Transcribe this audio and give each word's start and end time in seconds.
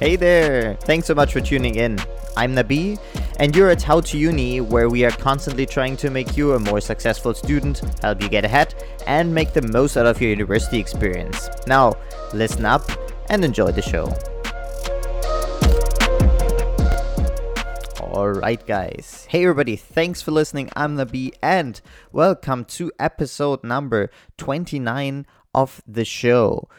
Hey 0.00 0.16
there! 0.16 0.76
Thanks 0.76 1.08
so 1.08 1.14
much 1.14 1.34
for 1.34 1.42
tuning 1.42 1.74
in. 1.74 1.98
I'm 2.34 2.54
Nabi, 2.54 2.98
and 3.38 3.54
you're 3.54 3.68
at 3.68 3.82
How 3.82 4.00
to 4.00 4.16
Uni, 4.16 4.62
where 4.62 4.88
we 4.88 5.04
are 5.04 5.10
constantly 5.10 5.66
trying 5.66 5.94
to 5.98 6.08
make 6.08 6.38
you 6.38 6.54
a 6.54 6.58
more 6.58 6.80
successful 6.80 7.34
student, 7.34 7.82
help 8.00 8.22
you 8.22 8.30
get 8.30 8.46
ahead, 8.46 8.74
and 9.06 9.34
make 9.34 9.52
the 9.52 9.60
most 9.60 9.98
out 9.98 10.06
of 10.06 10.18
your 10.18 10.30
university 10.30 10.78
experience. 10.78 11.50
Now, 11.66 11.98
listen 12.32 12.64
up 12.64 12.90
and 13.28 13.44
enjoy 13.44 13.72
the 13.72 13.82
show. 13.82 14.06
Alright, 18.00 18.66
guys. 18.66 19.26
Hey, 19.28 19.42
everybody. 19.42 19.76
Thanks 19.76 20.22
for 20.22 20.30
listening. 20.30 20.70
I'm 20.74 20.96
Nabi, 20.96 21.34
and 21.42 21.78
welcome 22.10 22.64
to 22.76 22.90
episode 22.98 23.62
number 23.62 24.10
29 24.38 25.26
of 25.54 25.82
the 25.86 26.06
show. 26.06 26.70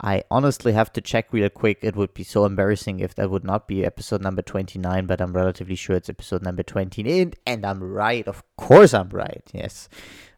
I 0.00 0.24
honestly 0.30 0.72
have 0.72 0.92
to 0.94 1.00
check 1.00 1.32
real 1.32 1.48
quick. 1.48 1.78
It 1.82 1.96
would 1.96 2.14
be 2.14 2.24
so 2.24 2.44
embarrassing 2.44 3.00
if 3.00 3.14
that 3.14 3.30
would 3.30 3.44
not 3.44 3.68
be 3.68 3.84
episode 3.84 4.20
number 4.20 4.42
29, 4.42 5.06
but 5.06 5.20
I'm 5.20 5.32
relatively 5.32 5.76
sure 5.76 5.96
it's 5.96 6.08
episode 6.08 6.42
number 6.42 6.62
28, 6.62 7.36
and 7.46 7.64
I'm 7.64 7.82
right. 7.82 8.26
Of 8.26 8.42
course, 8.56 8.92
I'm 8.92 9.08
right. 9.10 9.42
Yes. 9.52 9.88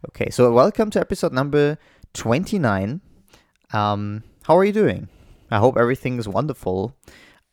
Okay, 0.08 0.30
so 0.30 0.52
welcome 0.52 0.90
to 0.90 1.00
episode 1.00 1.32
number 1.32 1.78
29. 2.12 3.00
Um, 3.72 4.22
how 4.45 4.56
are 4.56 4.64
you 4.64 4.72
doing? 4.72 5.08
I 5.50 5.59
hope 5.59 5.78
everything 5.78 6.18
is 6.18 6.28
wonderful. 6.28 6.95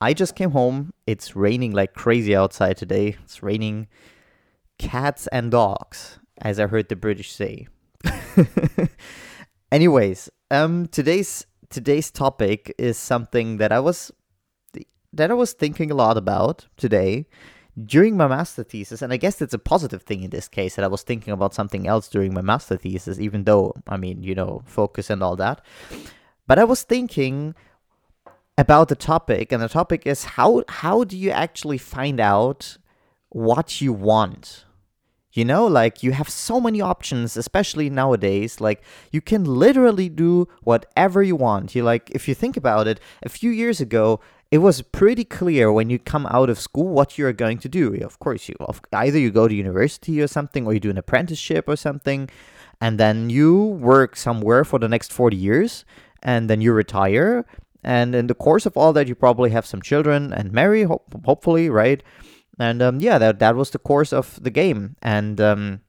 I 0.01 0.13
just 0.13 0.35
came 0.35 0.51
home. 0.51 0.93
It's 1.07 1.35
raining 1.35 1.71
like 1.71 1.93
crazy 1.93 2.35
outside 2.35 2.75
today. 2.75 3.15
It's 3.23 3.41
raining 3.41 3.87
cats 4.77 5.27
and 5.27 5.49
dogs, 5.49 6.19
as 6.41 6.59
I 6.59 6.67
heard 6.67 6.89
the 6.89 6.97
British 6.97 7.31
say. 7.31 7.67
Anyways, 9.71 10.29
um, 10.51 10.87
today's 10.87 11.45
today's 11.73 12.11
topic 12.11 12.73
is 12.77 12.97
something 12.97 13.57
that 13.57 13.71
I 13.71 13.79
was 13.79 14.11
that 15.11 15.29
I 15.29 15.33
was 15.33 15.53
thinking 15.53 15.91
a 15.91 15.95
lot 15.95 16.17
about 16.17 16.67
today 16.77 17.27
during 17.85 18.15
my 18.15 18.27
master 18.27 18.63
thesis, 18.63 19.01
and 19.01 19.11
I 19.11 19.17
guess 19.17 19.41
it's 19.41 19.53
a 19.53 19.59
positive 19.59 20.03
thing 20.03 20.23
in 20.23 20.29
this 20.29 20.47
case 20.47 20.75
that 20.75 20.85
I 20.85 20.87
was 20.87 21.01
thinking 21.01 21.33
about 21.33 21.53
something 21.53 21.87
else 21.87 22.07
during 22.07 22.33
my 22.33 22.41
master 22.41 22.77
thesis, 22.77 23.19
even 23.19 23.43
though 23.43 23.73
I 23.87 23.97
mean, 23.97 24.23
you 24.23 24.35
know, 24.35 24.61
focus 24.65 25.09
and 25.09 25.23
all 25.23 25.35
that. 25.37 25.61
But 26.47 26.59
I 26.59 26.63
was 26.63 26.83
thinking 26.83 27.55
about 28.57 28.89
the 28.89 28.95
topic, 28.95 29.51
and 29.51 29.61
the 29.61 29.69
topic 29.69 30.05
is 30.05 30.23
how 30.23 30.63
how 30.69 31.03
do 31.03 31.17
you 31.17 31.31
actually 31.31 31.79
find 31.79 32.19
out 32.19 32.77
what 33.29 33.81
you 33.81 33.91
want? 33.91 34.65
You 35.33 35.45
know, 35.45 35.65
like 35.65 36.03
you 36.03 36.11
have 36.11 36.29
so 36.29 36.61
many 36.61 36.79
options, 36.79 37.35
especially 37.35 37.89
nowadays. 37.89 38.61
Like 38.61 38.83
you 39.11 39.19
can 39.19 39.43
literally 39.43 40.07
do 40.07 40.47
whatever 40.61 41.23
you 41.23 41.35
want. 41.35 41.73
You 41.73 41.83
like, 41.83 42.11
if 42.11 42.27
you 42.27 42.35
think 42.35 42.55
about 42.55 42.87
it, 42.87 42.99
a 43.23 43.29
few 43.29 43.49
years 43.49 43.81
ago, 43.81 44.19
it 44.51 44.59
was 44.59 44.83
pretty 44.83 45.23
clear 45.23 45.73
when 45.73 45.89
you 45.89 45.97
come 45.97 46.27
out 46.27 46.47
of 46.47 46.59
school 46.59 46.89
what 46.89 47.17
you're 47.17 47.33
going 47.33 47.57
to 47.57 47.67
do. 47.67 47.95
Of 48.03 48.19
course, 48.19 48.47
you 48.47 48.55
either 48.93 49.17
you 49.17 49.31
go 49.31 49.47
to 49.47 49.55
university 49.55 50.21
or 50.21 50.27
something, 50.27 50.67
or 50.67 50.73
you 50.75 50.79
do 50.79 50.91
an 50.91 50.99
apprenticeship 50.99 51.65
or 51.67 51.75
something, 51.75 52.29
and 52.79 52.99
then 52.99 53.31
you 53.31 53.65
work 53.65 54.15
somewhere 54.15 54.63
for 54.63 54.77
the 54.77 54.87
next 54.87 55.11
40 55.11 55.35
years, 55.35 55.85
and 56.21 56.47
then 56.51 56.61
you 56.61 56.71
retire. 56.71 57.47
And 57.83 58.13
in 58.13 58.27
the 58.27 58.35
course 58.35 58.67
of 58.67 58.77
all 58.77 58.93
that, 58.93 59.07
you 59.07 59.15
probably 59.15 59.49
have 59.49 59.65
some 59.65 59.81
children 59.81 60.31
and 60.31 60.51
marry, 60.51 60.83
ho- 60.83 61.01
hopefully, 61.25 61.67
right? 61.71 62.03
And 62.59 62.81
um, 62.81 62.99
yeah, 62.99 63.17
that 63.17 63.39
that 63.39 63.55
was 63.55 63.71
the 63.71 63.79
course 63.79 64.13
of 64.13 64.41
the 64.41 64.49
game. 64.49 64.95
And 65.01 65.39
um, 65.41 65.81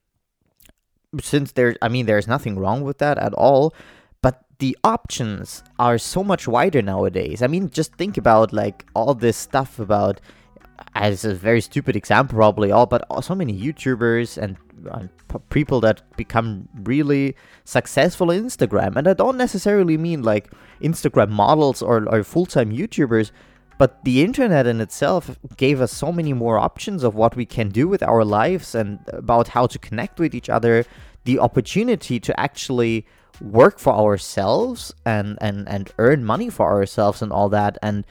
since 1.20 1.52
there, 1.52 1.76
I 1.82 1.88
mean, 1.88 2.06
there's 2.06 2.28
nothing 2.28 2.58
wrong 2.58 2.82
with 2.82 2.98
that 2.98 3.18
at 3.18 3.34
all. 3.34 3.74
But 4.22 4.44
the 4.58 4.76
options 4.82 5.62
are 5.78 5.98
so 5.98 6.24
much 6.24 6.48
wider 6.48 6.82
nowadays. 6.82 7.42
I 7.42 7.46
mean, 7.46 7.70
just 7.70 7.94
think 7.94 8.16
about 8.16 8.52
like 8.52 8.86
all 8.94 9.14
this 9.14 9.36
stuff 9.36 9.78
about. 9.78 10.20
As 10.96 11.24
a 11.24 11.34
very 11.34 11.60
stupid 11.60 11.94
example, 11.94 12.36
probably 12.36 12.72
all, 12.72 12.86
but 12.86 13.04
so 13.22 13.34
many 13.34 13.56
YouTubers 13.56 14.36
and 14.36 14.56
people 15.50 15.80
that 15.80 16.02
become 16.16 16.68
really 16.82 17.36
successful 17.64 18.30
on 18.30 18.44
Instagram. 18.44 18.96
And 18.96 19.08
I 19.08 19.14
don't 19.14 19.36
necessarily 19.36 19.96
mean 19.96 20.22
like 20.22 20.52
Instagram 20.80 21.30
models 21.30 21.82
or, 21.82 22.08
or 22.08 22.22
full 22.24 22.46
time 22.46 22.72
YouTubers, 22.72 23.30
but 23.78 24.04
the 24.04 24.22
internet 24.22 24.66
in 24.66 24.80
itself 24.80 25.36
gave 25.56 25.80
us 25.80 25.92
so 25.92 26.12
many 26.12 26.32
more 26.32 26.58
options 26.58 27.02
of 27.02 27.14
what 27.14 27.36
we 27.36 27.44
can 27.44 27.68
do 27.68 27.88
with 27.88 28.02
our 28.02 28.24
lives 28.24 28.74
and 28.74 29.00
about 29.08 29.48
how 29.48 29.66
to 29.66 29.78
connect 29.78 30.20
with 30.20 30.34
each 30.34 30.48
other, 30.48 30.84
the 31.24 31.38
opportunity 31.38 32.20
to 32.20 32.38
actually 32.38 33.06
work 33.40 33.78
for 33.78 33.92
ourselves 33.92 34.94
and, 35.04 35.38
and, 35.40 35.68
and 35.68 35.92
earn 35.98 36.24
money 36.24 36.50
for 36.50 36.70
ourselves 36.70 37.20
and 37.22 37.32
all 37.32 37.48
that. 37.48 37.76
And 37.82 38.04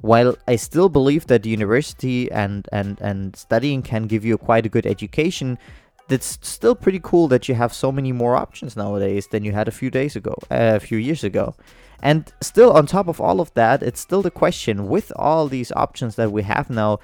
while 0.00 0.36
I 0.46 0.56
still 0.56 0.88
believe 0.88 1.26
that 1.26 1.44
university 1.44 2.30
and, 2.30 2.68
and, 2.70 3.00
and 3.00 3.34
studying 3.34 3.82
can 3.82 4.06
give 4.06 4.24
you 4.24 4.38
quite 4.38 4.66
a 4.66 4.68
good 4.68 4.86
education, 4.86 5.58
it's 6.08 6.38
still 6.42 6.74
pretty 6.74 7.00
cool 7.02 7.28
that 7.28 7.48
you 7.48 7.54
have 7.54 7.72
so 7.72 7.92
many 7.92 8.12
more 8.12 8.36
options 8.36 8.76
nowadays 8.76 9.28
than 9.28 9.44
you 9.44 9.52
had 9.52 9.68
a 9.68 9.72
few 9.72 9.90
days 9.90 10.16
ago, 10.16 10.34
uh, 10.50 10.74
a 10.76 10.80
few 10.80 10.98
years 10.98 11.24
ago. 11.24 11.54
And 12.02 12.32
still, 12.40 12.72
on 12.72 12.86
top 12.86 13.08
of 13.08 13.20
all 13.20 13.40
of 13.40 13.52
that, 13.54 13.82
it's 13.82 14.00
still 14.00 14.22
the 14.22 14.30
question 14.30 14.88
with 14.88 15.12
all 15.16 15.48
these 15.48 15.72
options 15.72 16.14
that 16.16 16.30
we 16.30 16.42
have 16.42 16.70
now, 16.70 17.00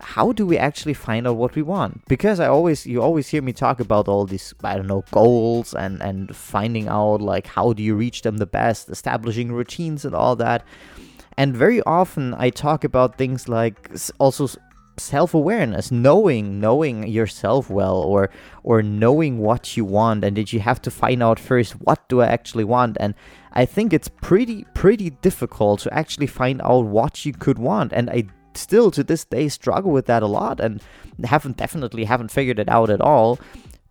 how 0.00 0.32
do 0.32 0.46
we 0.46 0.56
actually 0.56 0.94
find 0.94 1.26
out 1.26 1.36
what 1.36 1.54
we 1.54 1.62
want? 1.62 2.06
Because 2.06 2.38
I 2.40 2.46
always, 2.46 2.86
you 2.86 3.02
always 3.02 3.28
hear 3.28 3.42
me 3.42 3.52
talk 3.52 3.80
about 3.80 4.08
all 4.08 4.26
these, 4.26 4.54
I 4.62 4.76
don't 4.76 4.86
know, 4.86 5.04
goals 5.10 5.74
and, 5.74 6.00
and 6.00 6.34
finding 6.34 6.88
out 6.88 7.20
like 7.20 7.46
how 7.46 7.72
do 7.72 7.82
you 7.82 7.94
reach 7.94 8.22
them 8.22 8.38
the 8.38 8.46
best, 8.46 8.88
establishing 8.88 9.52
routines 9.52 10.04
and 10.04 10.14
all 10.14 10.36
that. 10.36 10.64
And 11.36 11.56
very 11.56 11.82
often 11.82 12.34
I 12.34 12.50
talk 12.50 12.84
about 12.84 13.18
things 13.18 13.48
like 13.48 13.90
also 14.18 14.48
self-awareness 14.98 15.90
knowing 15.90 16.60
knowing 16.60 17.06
yourself 17.06 17.70
well 17.70 17.96
or 17.96 18.30
or 18.62 18.82
knowing 18.82 19.38
what 19.38 19.76
you 19.76 19.84
want 19.84 20.24
and 20.24 20.36
did 20.36 20.52
you 20.52 20.60
have 20.60 20.80
to 20.82 20.90
find 20.90 21.22
out 21.22 21.38
first 21.38 21.72
what 21.72 22.08
do 22.08 22.20
i 22.20 22.26
actually 22.26 22.64
want? 22.64 22.96
And 23.00 23.14
I 23.52 23.64
think 23.64 23.92
it's 23.92 24.08
pretty 24.08 24.64
pretty 24.74 25.10
difficult 25.10 25.80
to 25.80 25.92
actually 25.92 26.26
find 26.26 26.60
out 26.62 26.84
what 26.86 27.24
you 27.24 27.32
could 27.32 27.58
want. 27.58 27.92
And 27.92 28.08
I 28.10 28.24
still 28.54 28.90
to 28.92 29.04
this 29.04 29.24
day 29.24 29.48
struggle 29.48 29.92
with 29.92 30.06
that 30.06 30.22
a 30.22 30.26
lot 30.26 30.60
and 30.60 30.82
haven't 31.24 31.56
definitely 31.56 32.04
haven't 32.04 32.30
figured 32.30 32.58
it 32.58 32.68
out 32.68 32.90
at 32.90 33.00
all. 33.00 33.38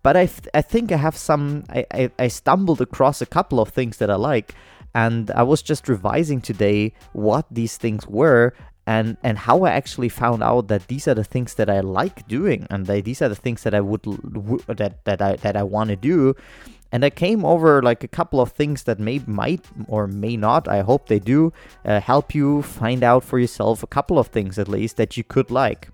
But 0.02 0.16
I, 0.16 0.26
th- 0.26 0.48
I 0.54 0.62
think 0.62 0.92
I 0.92 0.96
have 0.96 1.16
some 1.16 1.64
I, 1.68 1.86
I, 1.92 2.10
I 2.18 2.28
stumbled 2.28 2.80
across 2.80 3.20
a 3.20 3.26
couple 3.26 3.60
of 3.60 3.68
things 3.70 3.98
that 3.98 4.10
I 4.10 4.16
like. 4.16 4.54
And 4.94 5.30
I 5.32 5.42
was 5.42 5.60
just 5.62 5.88
revising 5.88 6.40
today 6.40 6.94
what 7.12 7.46
these 7.50 7.76
things 7.76 8.06
were 8.06 8.54
and 8.88 9.18
and 9.22 9.36
how 9.36 9.64
I 9.64 9.70
actually 9.72 10.08
found 10.08 10.42
out 10.42 10.68
that 10.68 10.88
these 10.88 11.06
are 11.06 11.14
the 11.14 11.22
things 11.34 11.54
that 11.54 11.68
I 11.68 11.80
like 11.80 12.26
doing 12.26 12.66
and 12.70 12.86
they, 12.86 13.02
these 13.02 13.20
are 13.20 13.28
the 13.28 13.36
things 13.36 13.62
that 13.64 13.74
I 13.74 13.82
would 13.82 14.02
that 14.66 15.04
that 15.04 15.20
I 15.20 15.36
that 15.36 15.56
I 15.56 15.62
want 15.62 15.90
to 15.90 15.96
do. 15.96 16.34
And 16.90 17.04
I 17.04 17.10
came 17.10 17.44
over 17.44 17.82
like 17.82 18.02
a 18.02 18.08
couple 18.08 18.40
of 18.40 18.52
things 18.52 18.84
that 18.84 18.98
may 18.98 19.20
might 19.26 19.62
or 19.88 20.06
may 20.06 20.38
not 20.38 20.66
I 20.68 20.80
hope 20.80 21.06
they 21.06 21.18
do 21.18 21.52
uh, 21.84 22.00
help 22.00 22.34
you 22.34 22.62
find 22.62 23.04
out 23.04 23.24
for 23.24 23.38
yourself 23.38 23.82
a 23.82 23.86
couple 23.86 24.18
of 24.18 24.28
things 24.28 24.58
at 24.58 24.68
least 24.68 24.96
that 24.96 25.18
you 25.18 25.22
could 25.22 25.50
like 25.50 25.88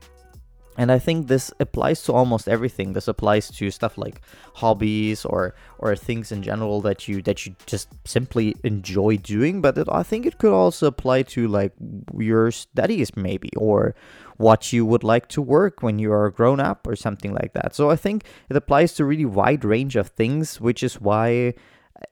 and 0.77 0.91
I 0.91 0.99
think 0.99 1.29
this 1.29 1.53
applies 1.61 2.03
to 2.05 2.13
almost 2.13 2.49
everything. 2.49 2.93
This 2.93 3.09
applies 3.09 3.49
to 3.51 3.71
stuff 3.71 3.97
like 3.97 4.21
hobbies 4.55 5.25
or 5.25 5.55
or 5.79 5.95
things 5.95 6.33
in 6.33 6.43
general 6.43 6.81
that 6.83 7.07
you 7.07 7.23
that 7.23 7.47
you 7.47 7.55
just 7.67 7.89
simply 8.05 8.57
enjoy 8.65 9.17
doing. 9.17 9.61
But 9.61 9.79
it, 9.79 9.89
I 9.91 10.03
think 10.03 10.27
it 10.27 10.39
could 10.39 10.53
also 10.53 10.87
apply 10.87 11.23
to 11.35 11.47
like 11.47 11.73
your 12.17 12.51
studies 12.51 13.17
maybe 13.17 13.51
or 13.57 13.95
what 14.37 14.73
you 14.73 14.85
would 14.85 15.05
like 15.05 15.29
to 15.29 15.43
work 15.43 15.83
when 15.83 15.99
you 15.99 16.13
are 16.13 16.31
grown 16.31 16.59
up 16.59 16.87
or 16.87 16.97
something 16.97 17.33
like 17.33 17.53
that. 17.53 17.75
So 17.75 17.91
I 17.91 17.97
think 17.97 18.25
it 18.49 18.57
applies 18.57 18.95
to 18.95 19.05
really 19.05 19.25
wide 19.25 19.65
range 19.65 19.95
of 19.95 20.09
things, 20.09 20.61
which 20.61 20.83
is 20.83 21.01
why 21.01 21.55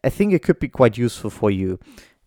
I 0.05 0.09
think 0.09 0.33
it 0.33 0.43
could 0.43 0.61
be 0.61 0.69
quite 0.69 0.97
useful 0.97 1.31
for 1.31 1.51
you. 1.51 1.81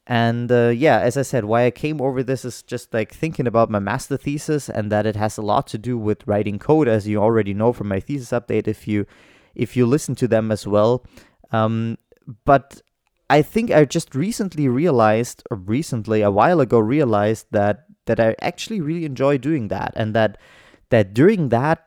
And 0.07 0.51
uh, 0.51 0.67
yeah, 0.69 0.99
as 0.99 1.17
I 1.17 1.23
said, 1.23 1.45
why 1.45 1.65
I 1.65 1.71
came 1.71 1.99
over 1.99 2.21
this 2.21 2.45
is 2.45 2.61
just 2.61 2.93
like 2.93 3.11
thinking 3.13 3.47
about 3.47 3.71
my 3.71 3.79
master 3.79 4.17
thesis 4.17 4.69
and 4.69 4.91
that 4.91 5.05
it 5.05 5.15
has 5.15 5.37
a 5.37 5.41
lot 5.41 5.65
to 5.67 5.77
do 5.77 5.97
with 5.97 6.27
writing 6.27 6.59
code, 6.59 6.87
as 6.87 7.07
you 7.07 7.19
already 7.19 7.53
know 7.53 7.73
from 7.73 7.87
my 7.87 7.99
thesis 7.99 8.29
update 8.29 8.67
if 8.67 8.87
you 8.87 9.05
if 9.55 9.75
you 9.75 9.85
listen 9.85 10.13
to 10.15 10.27
them 10.27 10.51
as 10.51 10.67
well. 10.67 11.03
Um, 11.51 11.97
but 12.43 12.81
I 13.29 13.41
think 13.41 13.71
I 13.71 13.85
just 13.85 14.13
recently 14.13 14.67
realized, 14.67 15.41
or 15.49 15.57
recently 15.57 16.21
a 16.21 16.29
while 16.29 16.59
ago 16.59 16.77
realized 16.77 17.47
that 17.51 17.85
that 18.05 18.19
I 18.19 18.35
actually 18.41 18.81
really 18.81 19.05
enjoy 19.05 19.39
doing 19.39 19.69
that, 19.69 19.93
and 19.95 20.13
that 20.13 20.37
that 20.91 21.15
during 21.15 21.49
that 21.49 21.84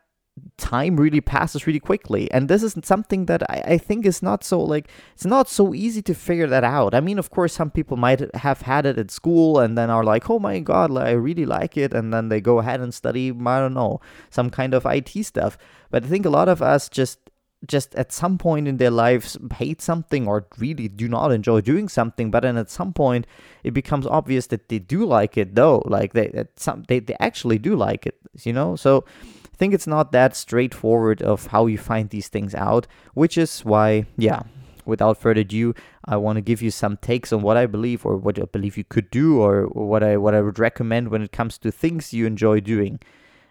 time 0.56 0.96
really 0.96 1.20
passes 1.20 1.66
really 1.66 1.80
quickly. 1.80 2.30
And 2.32 2.48
this 2.48 2.62
is 2.62 2.76
something 2.82 3.26
that 3.26 3.42
I, 3.50 3.62
I, 3.74 3.78
think 3.78 4.06
is 4.06 4.22
not 4.22 4.44
so 4.44 4.60
like 4.60 4.88
it's 5.14 5.24
not 5.24 5.48
so 5.48 5.74
easy 5.74 6.02
to 6.02 6.14
figure 6.14 6.46
that 6.46 6.64
out. 6.64 6.94
I 6.94 7.00
mean 7.00 7.18
of 7.18 7.30
course 7.30 7.52
some 7.52 7.70
people 7.70 7.96
might 7.96 8.34
have 8.34 8.62
had 8.62 8.86
it 8.86 8.98
at 8.98 9.10
school 9.10 9.58
and 9.58 9.76
then 9.76 9.90
are 9.90 10.04
like 10.04 10.28
oh 10.30 10.38
my 10.38 10.60
god 10.60 10.96
i 10.96 11.10
really 11.10 11.46
like 11.46 11.76
it. 11.76 11.92
And 11.92 12.12
then 12.12 12.28
they 12.28 12.40
go 12.40 12.58
ahead 12.58 12.80
and 12.80 12.92
study 12.92 13.30
i 13.30 13.58
don't 13.60 13.74
know 13.74 14.00
some 14.30 14.50
kind 14.50 14.74
of 14.74 14.86
it 14.86 15.08
stuff. 15.24 15.58
But 15.90 16.04
i 16.04 16.08
think 16.08 16.26
a 16.26 16.30
lot 16.30 16.48
of 16.48 16.62
us 16.62 16.88
just 16.88 17.18
just 17.66 17.94
at 17.96 18.12
some 18.12 18.38
point 18.38 18.68
in 18.68 18.76
their 18.76 18.90
lives 18.90 19.36
hate 19.54 19.82
something 19.82 20.28
or 20.28 20.46
really 20.58 20.86
do 20.86 21.08
not 21.08 21.32
enjoy 21.32 21.60
doing 21.60 21.88
something 21.88 22.30
but 22.30 22.44
then 22.44 22.56
at 22.56 22.70
some 22.70 22.92
point 22.92 23.26
it 23.64 23.72
becomes 23.72 24.06
obvious 24.06 24.46
that 24.46 24.68
they 24.68 24.78
do 24.78 25.04
like 25.04 25.36
it 25.36 25.56
though. 25.56 25.82
Like 25.84 26.12
they 26.12 26.44
some 26.56 26.84
they, 26.86 27.00
they 27.00 27.16
actually 27.18 27.58
do 27.58 27.74
like 27.74 28.06
it 28.06 28.16
you 28.44 28.52
know? 28.52 28.76
So 28.76 29.04
think 29.58 29.74
it's 29.74 29.86
not 29.86 30.12
that 30.12 30.36
straightforward 30.36 31.22
of 31.22 31.48
how 31.48 31.66
you 31.66 31.78
find 31.78 32.10
these 32.10 32.28
things 32.28 32.54
out 32.54 32.86
which 33.14 33.36
is 33.36 33.64
why 33.64 34.04
yeah 34.16 34.42
without 34.84 35.18
further 35.18 35.40
ado 35.40 35.74
i 36.06 36.16
want 36.16 36.36
to 36.36 36.40
give 36.40 36.62
you 36.62 36.70
some 36.70 36.96
takes 36.98 37.32
on 37.32 37.42
what 37.42 37.56
i 37.56 37.66
believe 37.66 38.06
or 38.06 38.16
what 38.16 38.38
i 38.38 38.44
believe 38.44 38.76
you 38.76 38.84
could 38.84 39.10
do 39.10 39.40
or 39.40 39.66
what 39.66 40.02
i 40.02 40.16
what 40.16 40.34
i 40.34 40.40
would 40.40 40.58
recommend 40.58 41.08
when 41.08 41.22
it 41.22 41.32
comes 41.32 41.58
to 41.58 41.70
things 41.70 42.12
you 42.12 42.26
enjoy 42.26 42.58
doing 42.60 42.98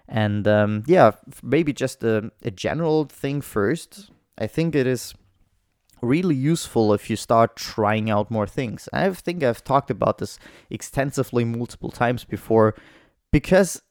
and 0.08 0.48
um, 0.48 0.84
yeah, 0.88 1.12
maybe 1.44 1.74
just 1.74 2.04
a, 2.04 2.32
a 2.42 2.52
general 2.52 3.06
thing 3.06 3.42
first. 3.42 4.10
I 4.38 4.48
think 4.48 4.74
it 4.74 4.88
is 4.88 5.14
really 6.02 6.36
useful 6.36 6.94
if 6.94 7.10
you 7.10 7.16
start 7.16 7.56
trying 7.56 8.10
out 8.10 8.32
more 8.32 8.48
things. 8.48 8.88
I 8.94 9.10
think 9.12 9.44
I've 9.44 9.64
talked 9.64 9.92
about 9.92 10.20
this 10.20 10.40
extensively 10.70 11.44
multiple 11.44 11.90
times 11.90 12.24
before 12.24 12.76
because 13.32 13.82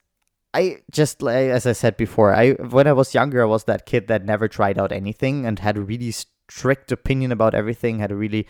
I 0.53 0.81
just 0.91 1.21
as 1.23 1.65
I 1.65 1.73
said 1.73 1.97
before, 1.97 2.33
I 2.33 2.51
when 2.53 2.87
I 2.87 2.93
was 2.93 3.13
younger 3.13 3.41
I 3.41 3.45
was 3.45 3.65
that 3.65 3.85
kid 3.85 4.07
that 4.07 4.25
never 4.25 4.47
tried 4.47 4.77
out 4.79 4.91
anything 4.91 5.45
and 5.45 5.59
had 5.59 5.77
a 5.77 5.81
really 5.81 6.11
strict 6.11 6.91
opinion 6.91 7.31
about 7.31 7.53
everything, 7.53 7.99
had 7.99 8.11
a 8.11 8.15
really 8.15 8.47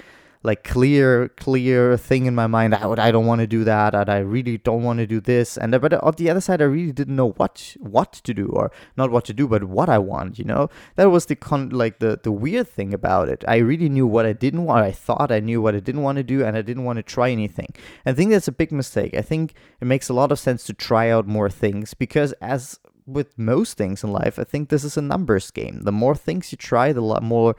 like 0.47 0.63
clear 0.63 1.27
clear 1.27 1.97
thing 1.97 2.25
in 2.25 2.33
my 2.33 2.47
mind. 2.47 2.73
I, 2.73 2.89
I 3.07 3.11
don't 3.11 3.25
want 3.25 3.41
to 3.41 3.47
do 3.47 3.65
that 3.65 3.93
and 3.93 4.09
I 4.09 4.19
really 4.19 4.57
don't 4.57 4.81
want 4.81 4.99
to 4.99 5.05
do 5.05 5.19
this 5.19 5.57
and 5.57 5.79
but 5.79 5.93
on 5.93 6.13
the 6.17 6.29
other 6.29 6.39
side 6.41 6.61
I 6.61 6.65
really 6.65 6.93
didn't 6.93 7.17
know 7.17 7.31
what 7.31 7.75
what 7.79 8.13
to 8.13 8.33
do 8.33 8.47
or 8.47 8.71
not 8.95 9.11
what 9.11 9.25
to 9.25 9.33
do 9.33 9.45
but 9.47 9.65
what 9.65 9.89
I 9.89 9.99
want 9.99 10.39
you 10.39 10.45
know? 10.45 10.69
That 10.95 11.11
was 11.11 11.25
the 11.25 11.35
con 11.35 11.69
like 11.69 11.99
the 11.99 12.19
the 12.23 12.31
weird 12.31 12.69
thing 12.69 12.93
about 12.93 13.27
it. 13.27 13.43
I 13.47 13.57
really 13.57 13.89
knew 13.89 14.07
what 14.07 14.25
I 14.25 14.33
didn't 14.33 14.63
want 14.63 14.85
I 14.85 14.91
thought 14.91 15.31
I 15.31 15.41
knew 15.41 15.61
what 15.61 15.75
I 15.75 15.81
didn't 15.81 16.01
want 16.01 16.15
to 16.17 16.23
do 16.23 16.43
and 16.45 16.55
I 16.55 16.61
didn't 16.61 16.85
want 16.85 16.97
to 16.97 17.03
try 17.03 17.29
anything. 17.29 17.73
I 18.05 18.13
think 18.13 18.31
that's 18.31 18.47
a 18.47 18.53
big 18.63 18.71
mistake. 18.71 19.13
I 19.15 19.21
think 19.21 19.53
it 19.81 19.85
makes 19.85 20.07
a 20.07 20.13
lot 20.13 20.31
of 20.31 20.39
sense 20.39 20.63
to 20.65 20.73
try 20.73 21.09
out 21.09 21.27
more 21.27 21.49
things 21.49 21.93
because 21.93 22.31
as 22.41 22.79
with 23.05 23.37
most 23.37 23.77
things 23.77 24.03
in 24.03 24.11
life 24.11 24.39
I 24.39 24.45
think 24.45 24.69
this 24.69 24.85
is 24.85 24.95
a 24.95 25.01
numbers 25.01 25.51
game. 25.51 25.81
The 25.81 25.91
more 25.91 26.15
things 26.15 26.53
you 26.53 26.57
try 26.57 26.93
the 26.93 27.01
more 27.21 27.55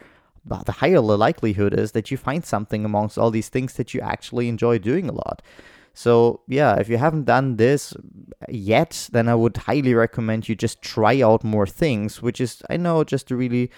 the 0.48 0.72
higher 0.72 0.94
the 0.94 1.18
likelihood 1.18 1.74
is 1.74 1.92
that 1.92 2.10
you 2.10 2.16
find 2.16 2.44
something 2.44 2.84
amongst 2.84 3.18
all 3.18 3.30
these 3.30 3.48
things 3.48 3.74
that 3.74 3.94
you 3.94 4.00
actually 4.00 4.48
enjoy 4.48 4.78
doing 4.78 5.08
a 5.08 5.12
lot. 5.12 5.42
So, 5.94 6.42
yeah, 6.46 6.76
if 6.76 6.88
you 6.88 6.96
haven't 6.96 7.24
done 7.24 7.56
this 7.56 7.92
yet, 8.48 9.08
then 9.12 9.28
I 9.28 9.34
would 9.34 9.56
highly 9.56 9.94
recommend 9.94 10.48
you 10.48 10.54
just 10.54 10.80
try 10.80 11.20
out 11.20 11.42
more 11.42 11.66
things, 11.66 12.22
which 12.22 12.40
is, 12.40 12.62
I 12.70 12.76
know, 12.76 13.02
just 13.02 13.30
a 13.30 13.36
really 13.36 13.70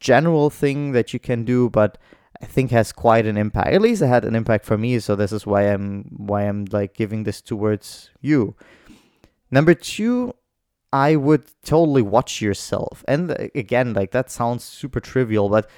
general 0.00 0.50
thing 0.50 0.92
that 0.92 1.12
you 1.12 1.20
can 1.20 1.44
do, 1.44 1.70
but 1.70 1.98
I 2.42 2.46
think 2.46 2.70
has 2.70 2.92
quite 2.92 3.26
an 3.26 3.36
impact. 3.36 3.68
At 3.68 3.80
least 3.80 4.02
it 4.02 4.08
had 4.08 4.24
an 4.24 4.34
impact 4.34 4.64
for 4.64 4.78
me, 4.78 4.98
so 4.98 5.16
this 5.16 5.32
is 5.32 5.46
why 5.46 5.62
I'm 5.62 6.04
why 6.16 6.42
I'm 6.42 6.66
like 6.70 6.94
giving 6.94 7.24
this 7.24 7.40
towards 7.40 8.10
you. 8.20 8.54
Number 9.50 9.74
2, 9.74 10.34
I 10.92 11.16
would 11.16 11.44
totally 11.64 12.02
watch 12.02 12.40
yourself. 12.40 13.04
And 13.08 13.30
uh, 13.30 13.48
again, 13.54 13.92
like 13.92 14.12
that 14.12 14.30
sounds 14.30 14.64
super 14.64 15.00
trivial, 15.00 15.48
but 15.48 15.68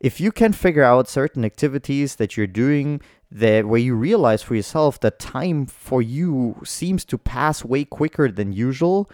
if 0.00 0.20
you 0.20 0.30
can 0.30 0.52
figure 0.52 0.84
out 0.84 1.08
certain 1.08 1.44
activities 1.44 2.16
that 2.16 2.36
you're 2.36 2.46
doing 2.46 3.00
that 3.30 3.66
where 3.66 3.80
you 3.80 3.94
realize 3.94 4.42
for 4.42 4.54
yourself 4.54 5.00
that 5.00 5.18
time 5.18 5.66
for 5.66 6.00
you 6.00 6.56
seems 6.64 7.04
to 7.04 7.18
pass 7.18 7.64
way 7.64 7.84
quicker 7.84 8.30
than 8.30 8.52
usual 8.52 9.10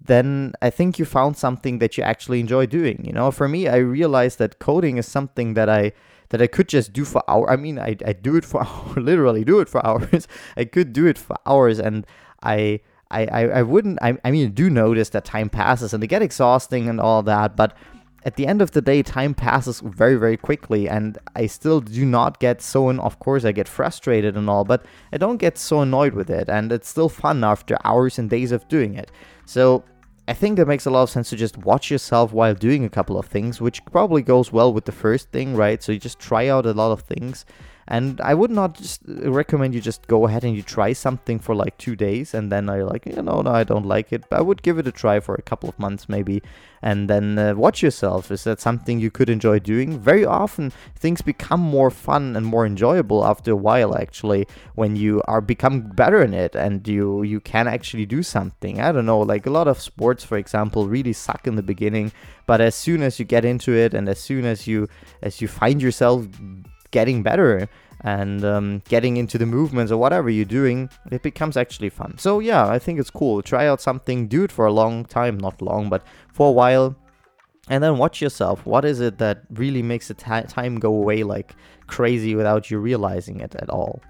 then 0.00 0.52
i 0.60 0.68
think 0.68 0.98
you 0.98 1.04
found 1.04 1.36
something 1.36 1.78
that 1.78 1.96
you 1.96 2.02
actually 2.02 2.40
enjoy 2.40 2.66
doing 2.66 3.04
you 3.04 3.12
know? 3.12 3.30
For 3.30 3.48
me 3.48 3.68
i 3.68 3.76
realized 3.76 4.38
that 4.38 4.58
coding 4.58 4.96
is 4.96 5.06
something 5.06 5.54
that 5.54 5.68
i 5.68 5.92
that 6.30 6.42
i 6.42 6.46
could 6.46 6.68
just 6.68 6.92
do 6.92 7.04
for 7.04 7.22
hours 7.28 7.48
i 7.50 7.56
mean 7.56 7.78
i, 7.78 7.96
I 8.04 8.12
do 8.12 8.34
it 8.36 8.44
for 8.44 8.62
hours 8.66 8.96
literally 8.96 9.44
do 9.44 9.60
it 9.60 9.68
for 9.68 9.84
hours. 9.86 10.26
I 10.56 10.64
could 10.64 10.92
do 10.92 11.06
it 11.06 11.18
for 11.18 11.36
hours 11.46 11.78
and 11.78 12.06
i 12.42 12.80
I, 13.12 13.26
I, 13.26 13.40
I 13.58 13.62
wouldn't 13.62 13.98
I, 14.00 14.16
I 14.24 14.30
mean 14.30 14.52
do 14.52 14.70
notice 14.70 15.10
that 15.10 15.26
time 15.26 15.50
passes 15.50 15.92
and 15.92 16.02
they 16.02 16.06
get 16.06 16.22
exhausting 16.22 16.88
and 16.88 16.98
all 16.98 17.22
that 17.24 17.56
but 17.56 17.76
at 18.24 18.36
the 18.36 18.46
end 18.46 18.62
of 18.62 18.70
the 18.70 18.80
day, 18.80 19.02
time 19.02 19.34
passes 19.34 19.80
very, 19.80 20.16
very 20.16 20.36
quickly, 20.36 20.88
and 20.88 21.18
I 21.34 21.46
still 21.46 21.80
do 21.80 22.04
not 22.04 22.38
get 22.38 22.62
so. 22.62 22.88
And 22.88 23.00
of 23.00 23.18
course, 23.18 23.44
I 23.44 23.52
get 23.52 23.68
frustrated 23.68 24.36
and 24.36 24.48
all, 24.48 24.64
but 24.64 24.84
I 25.12 25.18
don't 25.18 25.38
get 25.38 25.58
so 25.58 25.80
annoyed 25.80 26.14
with 26.14 26.30
it, 26.30 26.48
and 26.48 26.70
it's 26.70 26.88
still 26.88 27.08
fun 27.08 27.42
after 27.42 27.76
hours 27.84 28.18
and 28.18 28.30
days 28.30 28.52
of 28.52 28.68
doing 28.68 28.94
it. 28.94 29.10
So 29.44 29.84
I 30.28 30.34
think 30.34 30.56
that 30.56 30.68
makes 30.68 30.86
a 30.86 30.90
lot 30.90 31.02
of 31.02 31.10
sense 31.10 31.30
to 31.30 31.36
just 31.36 31.58
watch 31.58 31.90
yourself 31.90 32.32
while 32.32 32.54
doing 32.54 32.84
a 32.84 32.88
couple 32.88 33.18
of 33.18 33.26
things, 33.26 33.60
which 33.60 33.84
probably 33.86 34.22
goes 34.22 34.52
well 34.52 34.72
with 34.72 34.84
the 34.84 34.92
first 34.92 35.30
thing, 35.30 35.56
right? 35.56 35.82
So 35.82 35.90
you 35.90 35.98
just 35.98 36.20
try 36.20 36.46
out 36.48 36.64
a 36.64 36.72
lot 36.72 36.92
of 36.92 37.02
things 37.02 37.44
and 37.88 38.20
I 38.20 38.34
would 38.34 38.50
not 38.50 38.74
just 38.74 39.02
recommend 39.06 39.74
you 39.74 39.80
just 39.80 40.06
go 40.06 40.26
ahead 40.26 40.44
and 40.44 40.54
you 40.54 40.62
try 40.62 40.92
something 40.92 41.38
for 41.38 41.54
like 41.54 41.76
two 41.78 41.96
days 41.96 42.32
and 42.32 42.50
then 42.50 42.66
you're 42.66 42.84
like, 42.84 43.06
you 43.06 43.20
know, 43.20 43.42
no, 43.42 43.50
I 43.50 43.64
don't 43.64 43.86
like 43.86 44.12
it. 44.12 44.24
But 44.30 44.38
I 44.38 44.42
would 44.42 44.62
give 44.62 44.78
it 44.78 44.86
a 44.86 44.92
try 44.92 45.18
for 45.20 45.34
a 45.34 45.42
couple 45.42 45.68
of 45.68 45.78
months 45.78 46.08
maybe 46.08 46.42
and 46.80 47.10
then 47.10 47.38
uh, 47.38 47.54
watch 47.54 47.82
yourself. 47.82 48.30
Is 48.30 48.44
that 48.44 48.60
something 48.60 49.00
you 49.00 49.10
could 49.10 49.28
enjoy 49.28 49.58
doing? 49.58 49.98
Very 49.98 50.24
often 50.24 50.72
things 50.96 51.22
become 51.22 51.60
more 51.60 51.90
fun 51.90 52.36
and 52.36 52.46
more 52.46 52.64
enjoyable 52.64 53.24
after 53.24 53.52
a 53.52 53.56
while 53.56 53.96
actually 53.96 54.46
when 54.74 54.94
you 54.94 55.20
are 55.26 55.40
become 55.40 55.80
better 55.80 56.22
in 56.22 56.34
it 56.34 56.54
and 56.54 56.86
you 56.86 57.22
you 57.22 57.40
can 57.40 57.66
actually 57.66 58.06
do 58.06 58.22
something. 58.22 58.80
I 58.80 58.92
don't 58.92 59.06
know, 59.06 59.20
like 59.20 59.46
a 59.46 59.50
lot 59.50 59.66
of 59.66 59.80
sports 59.80 60.24
for 60.24 60.38
example 60.38 60.86
really 60.86 61.12
suck 61.12 61.46
in 61.48 61.56
the 61.56 61.62
beginning, 61.62 62.12
but 62.46 62.60
as 62.60 62.76
soon 62.76 63.02
as 63.02 63.18
you 63.18 63.24
get 63.24 63.44
into 63.44 63.72
it 63.72 63.92
and 63.92 64.08
as 64.08 64.20
soon 64.20 64.44
as 64.44 64.66
you 64.68 64.88
as 65.20 65.40
you 65.40 65.48
find 65.48 65.82
yourself 65.82 66.26
getting 66.92 67.22
better 67.22 67.68
and 68.02 68.44
um, 68.44 68.82
getting 68.88 69.16
into 69.16 69.38
the 69.38 69.46
movements 69.46 69.90
or 69.90 69.96
whatever 69.96 70.30
you're 70.30 70.44
doing, 70.44 70.88
it 71.10 71.22
becomes 71.22 71.56
actually 71.56 71.88
fun. 71.88 72.18
So 72.18 72.38
yeah, 72.38 72.66
I 72.66 72.78
think 72.78 73.00
it's 73.00 73.10
cool. 73.10 73.42
Try 73.42 73.66
out 73.66 73.80
something, 73.80 74.28
do 74.28 74.44
it 74.44 74.52
for 74.52 74.66
a 74.66 74.72
long 74.72 75.04
time, 75.04 75.38
not 75.38 75.60
long, 75.60 75.88
but 75.88 76.04
for 76.32 76.48
a 76.48 76.52
while, 76.52 76.96
and 77.68 77.82
then 77.82 77.98
watch 77.98 78.20
yourself. 78.20 78.64
What 78.66 78.84
is 78.84 79.00
it 79.00 79.18
that 79.18 79.42
really 79.50 79.82
makes 79.82 80.08
the 80.08 80.14
t- 80.14 80.48
time 80.48 80.78
go 80.78 80.94
away 80.94 81.22
like 81.22 81.54
crazy 81.86 82.34
without 82.34 82.70
you 82.70 82.78
realizing 82.78 83.40
it 83.40 83.54
at 83.56 83.70
all? 83.70 84.00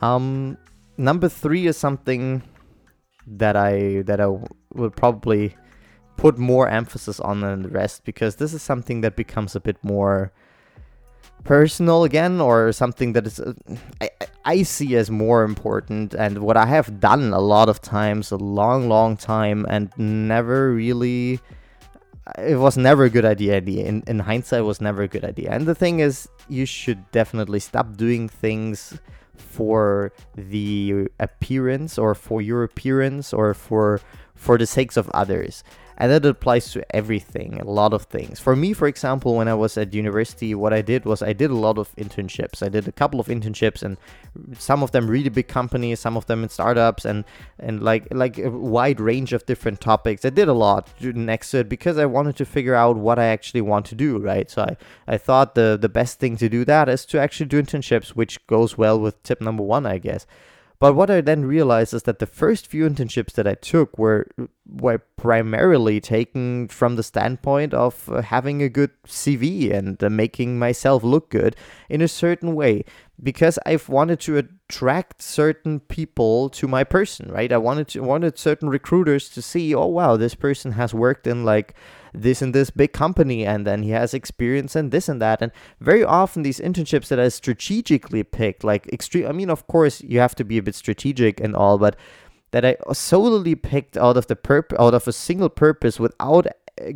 Um, 0.00 0.58
number 0.96 1.28
three 1.28 1.66
is 1.66 1.76
something 1.76 2.42
that 3.26 3.56
I 3.56 4.02
that 4.02 4.20
I 4.20 4.26
will 4.74 4.90
probably 4.90 5.56
put 6.16 6.36
more 6.36 6.68
emphasis 6.68 7.20
on 7.20 7.40
than 7.40 7.62
the 7.62 7.68
rest 7.68 8.04
because 8.04 8.36
this 8.36 8.52
is 8.52 8.60
something 8.60 9.00
that 9.02 9.16
becomes 9.16 9.54
a 9.54 9.60
bit 9.60 9.76
more 9.82 10.32
personal 11.44 12.04
again 12.04 12.40
or 12.40 12.72
something 12.72 13.12
that 13.12 13.26
is 13.26 13.40
uh, 13.40 13.52
I, 14.00 14.10
I 14.44 14.62
see 14.62 14.96
as 14.96 15.10
more 15.10 15.44
important 15.44 16.14
and 16.14 16.38
what 16.38 16.56
I 16.56 16.66
have 16.66 17.00
done 17.00 17.32
a 17.32 17.40
lot 17.40 17.68
of 17.68 17.80
times 17.80 18.30
a 18.30 18.36
long 18.36 18.88
long 18.88 19.16
time 19.16 19.64
and 19.68 19.90
never 19.96 20.72
really 20.72 21.40
it 22.36 22.56
was 22.56 22.76
never 22.76 23.04
a 23.04 23.10
good 23.10 23.24
idea 23.24 23.56
in, 23.56 24.02
in 24.06 24.18
hindsight 24.18 24.64
was 24.64 24.80
never 24.80 25.02
a 25.02 25.08
good 25.08 25.24
idea. 25.24 25.50
And 25.50 25.66
the 25.66 25.74
thing 25.74 26.00
is 26.00 26.28
you 26.48 26.66
should 26.66 27.10
definitely 27.10 27.60
stop 27.60 27.96
doing 27.96 28.28
things 28.28 28.98
for 29.36 30.12
the 30.34 31.08
appearance 31.20 31.96
or 31.96 32.14
for 32.14 32.42
your 32.42 32.64
appearance 32.64 33.32
or 33.32 33.54
for 33.54 34.00
for 34.38 34.56
the 34.56 34.66
sakes 34.66 34.96
of 34.96 35.10
others 35.10 35.62
and 36.00 36.12
that 36.12 36.24
applies 36.24 36.70
to 36.70 36.96
everything, 36.96 37.60
a 37.60 37.64
lot 37.64 37.92
of 37.92 38.04
things. 38.04 38.38
For 38.38 38.54
me, 38.54 38.72
for 38.72 38.86
example, 38.86 39.34
when 39.34 39.48
I 39.48 39.54
was 39.54 39.76
at 39.76 39.92
university, 39.92 40.54
what 40.54 40.72
I 40.72 40.80
did 40.80 41.04
was 41.04 41.22
I 41.22 41.32
did 41.32 41.50
a 41.50 41.56
lot 41.56 41.76
of 41.76 41.94
internships. 41.96 42.62
I 42.62 42.68
did 42.68 42.86
a 42.86 42.92
couple 42.92 43.18
of 43.18 43.26
internships, 43.26 43.82
and 43.82 43.96
some 44.56 44.84
of 44.84 44.92
them 44.92 45.10
really 45.10 45.28
big 45.28 45.48
companies, 45.48 45.98
some 45.98 46.16
of 46.16 46.26
them 46.26 46.44
in 46.44 46.50
startups, 46.50 47.04
and 47.04 47.24
and 47.58 47.82
like 47.82 48.06
like 48.12 48.38
a 48.38 48.48
wide 48.48 49.00
range 49.00 49.32
of 49.32 49.44
different 49.44 49.80
topics. 49.80 50.24
I 50.24 50.30
did 50.30 50.46
a 50.46 50.52
lot 50.52 50.88
next 51.00 51.50
to 51.50 51.58
it 51.58 51.68
because 51.68 51.98
I 51.98 52.06
wanted 52.06 52.36
to 52.36 52.44
figure 52.44 52.76
out 52.76 52.96
what 52.96 53.18
I 53.18 53.24
actually 53.24 53.62
want 53.62 53.84
to 53.86 53.96
do, 53.96 54.18
right? 54.18 54.48
So 54.48 54.62
I 54.62 54.76
I 55.08 55.18
thought 55.18 55.56
the 55.56 55.76
the 55.80 55.88
best 55.88 56.20
thing 56.20 56.36
to 56.36 56.48
do 56.48 56.64
that 56.64 56.88
is 56.88 57.04
to 57.06 57.20
actually 57.20 57.46
do 57.46 57.60
internships, 57.60 58.10
which 58.10 58.46
goes 58.46 58.78
well 58.78 59.00
with 59.00 59.20
tip 59.24 59.40
number 59.40 59.64
one, 59.64 59.84
I 59.84 59.98
guess. 59.98 60.26
But 60.80 60.94
what 60.94 61.10
I 61.10 61.20
then 61.20 61.44
realized 61.44 61.92
is 61.92 62.04
that 62.04 62.20
the 62.20 62.26
first 62.26 62.68
few 62.68 62.88
internships 62.88 63.32
that 63.32 63.48
I 63.48 63.54
took 63.54 63.98
were 63.98 64.28
were 64.64 64.98
primarily 65.16 66.00
taken 66.00 66.68
from 66.68 66.94
the 66.94 67.02
standpoint 67.02 67.74
of 67.74 68.08
uh, 68.08 68.22
having 68.22 68.62
a 68.62 68.68
good 68.68 68.90
CV 69.04 69.72
and 69.72 70.02
uh, 70.02 70.08
making 70.08 70.58
myself 70.58 71.02
look 71.02 71.30
good 71.30 71.56
in 71.88 72.00
a 72.00 72.06
certain 72.06 72.54
way 72.54 72.84
because 73.22 73.58
I've 73.66 73.88
wanted 73.88 74.20
to 74.20 74.38
attract 74.38 75.22
certain 75.22 75.80
people 75.80 76.48
to 76.50 76.68
my 76.68 76.84
person, 76.84 77.30
right? 77.30 77.52
I 77.52 77.58
wanted 77.58 77.88
to 77.88 78.02
wanted 78.02 78.38
certain 78.38 78.68
recruiters 78.68 79.28
to 79.30 79.42
see, 79.42 79.74
oh 79.74 79.86
wow, 79.86 80.16
this 80.16 80.34
person 80.34 80.72
has 80.72 80.94
worked 80.94 81.26
in 81.26 81.44
like 81.44 81.74
this 82.14 82.42
and 82.42 82.54
this 82.54 82.70
big 82.70 82.92
company 82.92 83.44
and 83.44 83.66
then 83.66 83.82
he 83.82 83.90
has 83.90 84.14
experience 84.14 84.76
in 84.76 84.90
this 84.90 85.08
and 85.08 85.20
that 85.20 85.42
and 85.42 85.52
very 85.80 86.04
often 86.04 86.42
these 86.42 86.60
internships 86.60 87.08
that 87.08 87.20
I 87.20 87.28
strategically 87.28 88.22
picked 88.22 88.64
like 88.64 88.86
extreme 88.88 89.26
i 89.26 89.32
mean 89.32 89.50
of 89.50 89.66
course 89.66 90.00
you 90.02 90.18
have 90.18 90.34
to 90.36 90.44
be 90.44 90.58
a 90.58 90.62
bit 90.62 90.74
strategic 90.74 91.40
and 91.40 91.54
all 91.54 91.78
but 91.78 91.96
that 92.50 92.64
i 92.64 92.76
solely 92.92 93.54
picked 93.54 93.96
out 93.96 94.16
of 94.16 94.26
the 94.26 94.36
purp 94.36 94.72
out 94.78 94.94
of 94.94 95.06
a 95.06 95.12
single 95.12 95.48
purpose 95.48 96.00
without 96.00 96.46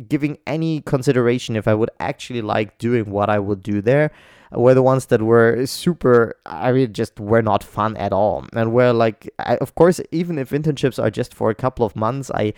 giving 0.07 0.37
any 0.47 0.81
consideration 0.81 1.55
if 1.55 1.67
I 1.67 1.73
would 1.73 1.91
actually 1.99 2.41
like 2.41 2.77
doing 2.77 3.11
what 3.11 3.29
I 3.29 3.39
would 3.39 3.63
do 3.63 3.81
there 3.81 4.11
were 4.55 4.73
the 4.73 4.83
ones 4.83 5.07
that 5.07 5.21
were 5.21 5.65
super 5.65 6.35
i 6.45 6.71
mean 6.71 6.93
just 6.93 7.19
were 7.19 7.41
not 7.41 7.63
fun 7.63 7.97
at 7.97 8.13
all. 8.13 8.45
And 8.53 8.73
were 8.73 8.93
like 8.93 9.29
I, 9.39 9.57
of 9.57 9.75
course 9.75 9.99
even 10.11 10.37
if 10.37 10.51
internships 10.51 11.01
are 11.01 11.09
just 11.09 11.33
for 11.33 11.49
a 11.49 11.55
couple 11.55 11.85
of 11.85 11.95
months 11.95 12.31
i 12.31 12.53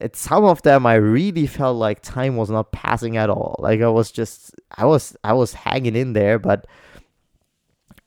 at 0.00 0.16
some 0.16 0.44
of 0.44 0.62
them 0.62 0.86
i 0.86 0.94
really 0.94 1.46
felt 1.46 1.76
like 1.76 2.00
time 2.02 2.36
was 2.36 2.50
not 2.50 2.72
passing 2.72 3.16
at 3.16 3.30
all. 3.30 3.56
Like 3.58 3.80
i 3.80 3.88
was 3.88 4.10
just 4.10 4.54
i 4.76 4.84
was 4.84 5.16
i 5.24 5.32
was 5.32 5.52
hanging 5.52 5.96
in 5.96 6.12
there 6.12 6.38
but 6.38 6.66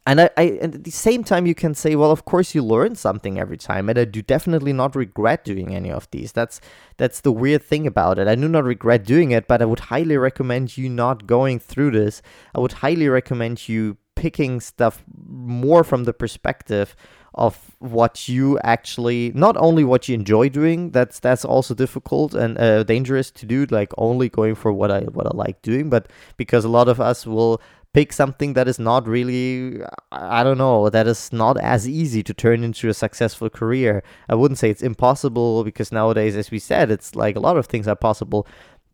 and 0.05 0.21
I, 0.21 0.29
I 0.37 0.47
at 0.61 0.83
the 0.83 0.91
same 0.91 1.23
time 1.23 1.45
you 1.45 1.55
can 1.55 1.73
say 1.73 1.95
well 1.95 2.11
of 2.11 2.25
course 2.25 2.53
you 2.53 2.63
learn 2.63 2.95
something 2.95 3.39
every 3.39 3.57
time 3.57 3.89
and 3.89 3.97
i 3.97 4.05
do 4.05 4.21
definitely 4.21 4.73
not 4.73 4.95
regret 4.95 5.43
doing 5.43 5.73
any 5.75 5.91
of 5.91 6.09
these. 6.11 6.31
That's 6.31 6.61
that's 6.97 7.21
the 7.21 7.31
weird 7.31 7.63
thing 7.63 7.87
about 7.87 8.19
it. 8.19 8.27
I 8.27 8.35
do 8.35 8.47
not 8.47 8.63
regret 8.63 9.03
doing 9.03 9.31
it 9.31 9.47
but 9.47 9.61
i 9.61 9.65
would 9.65 9.79
highly 9.79 10.17
recommend 10.17 10.77
you 10.77 10.89
not 10.89 11.27
going 11.27 11.59
through 11.59 11.91
this. 11.91 12.21
I 12.53 12.59
would 12.59 12.73
highly 12.73 13.09
recommend 13.09 13.67
you 13.67 13.97
picking 14.15 14.61
stuff 14.61 15.03
more 15.27 15.83
from 15.83 16.05
the 16.05 16.13
perspective 16.13 16.95
of 17.35 17.75
what 17.79 18.29
you 18.29 18.57
actually 18.59 19.31
not 19.35 19.57
only 19.57 19.83
what 19.83 20.07
you 20.07 20.15
enjoy 20.15 20.47
doing 20.47 20.89
that's 20.91 21.19
that's 21.19 21.43
also 21.43 21.73
difficult 21.73 22.33
and 22.33 22.57
uh, 22.57 22.81
dangerous 22.83 23.29
to 23.29 23.45
do 23.45 23.65
like 23.65 23.91
only 23.97 24.29
going 24.29 24.55
for 24.55 24.71
what 24.71 24.89
i 24.89 25.01
what 25.01 25.27
i 25.27 25.31
like 25.35 25.61
doing 25.61 25.89
but 25.89 26.07
because 26.37 26.63
a 26.63 26.69
lot 26.69 26.87
of 26.87 27.01
us 27.01 27.27
will 27.27 27.61
pick 27.95 28.11
something 28.11 28.51
that 28.55 28.67
is 28.67 28.77
not 28.77 29.07
really 29.07 29.81
i 30.11 30.43
don't 30.43 30.57
know 30.57 30.89
that 30.89 31.07
is 31.07 31.31
not 31.31 31.55
as 31.73 31.87
easy 31.87 32.21
to 32.21 32.33
turn 32.33 32.61
into 32.61 32.89
a 32.89 32.93
successful 32.93 33.49
career. 33.49 34.03
I 34.27 34.35
wouldn't 34.35 34.59
say 34.59 34.69
it's 34.69 34.81
impossible 34.81 35.63
because 35.63 35.93
nowadays 35.93 36.35
as 36.35 36.51
we 36.51 36.59
said 36.59 36.91
it's 36.91 37.15
like 37.15 37.37
a 37.37 37.39
lot 37.39 37.55
of 37.55 37.67
things 37.67 37.87
are 37.87 37.95
possible. 37.95 38.45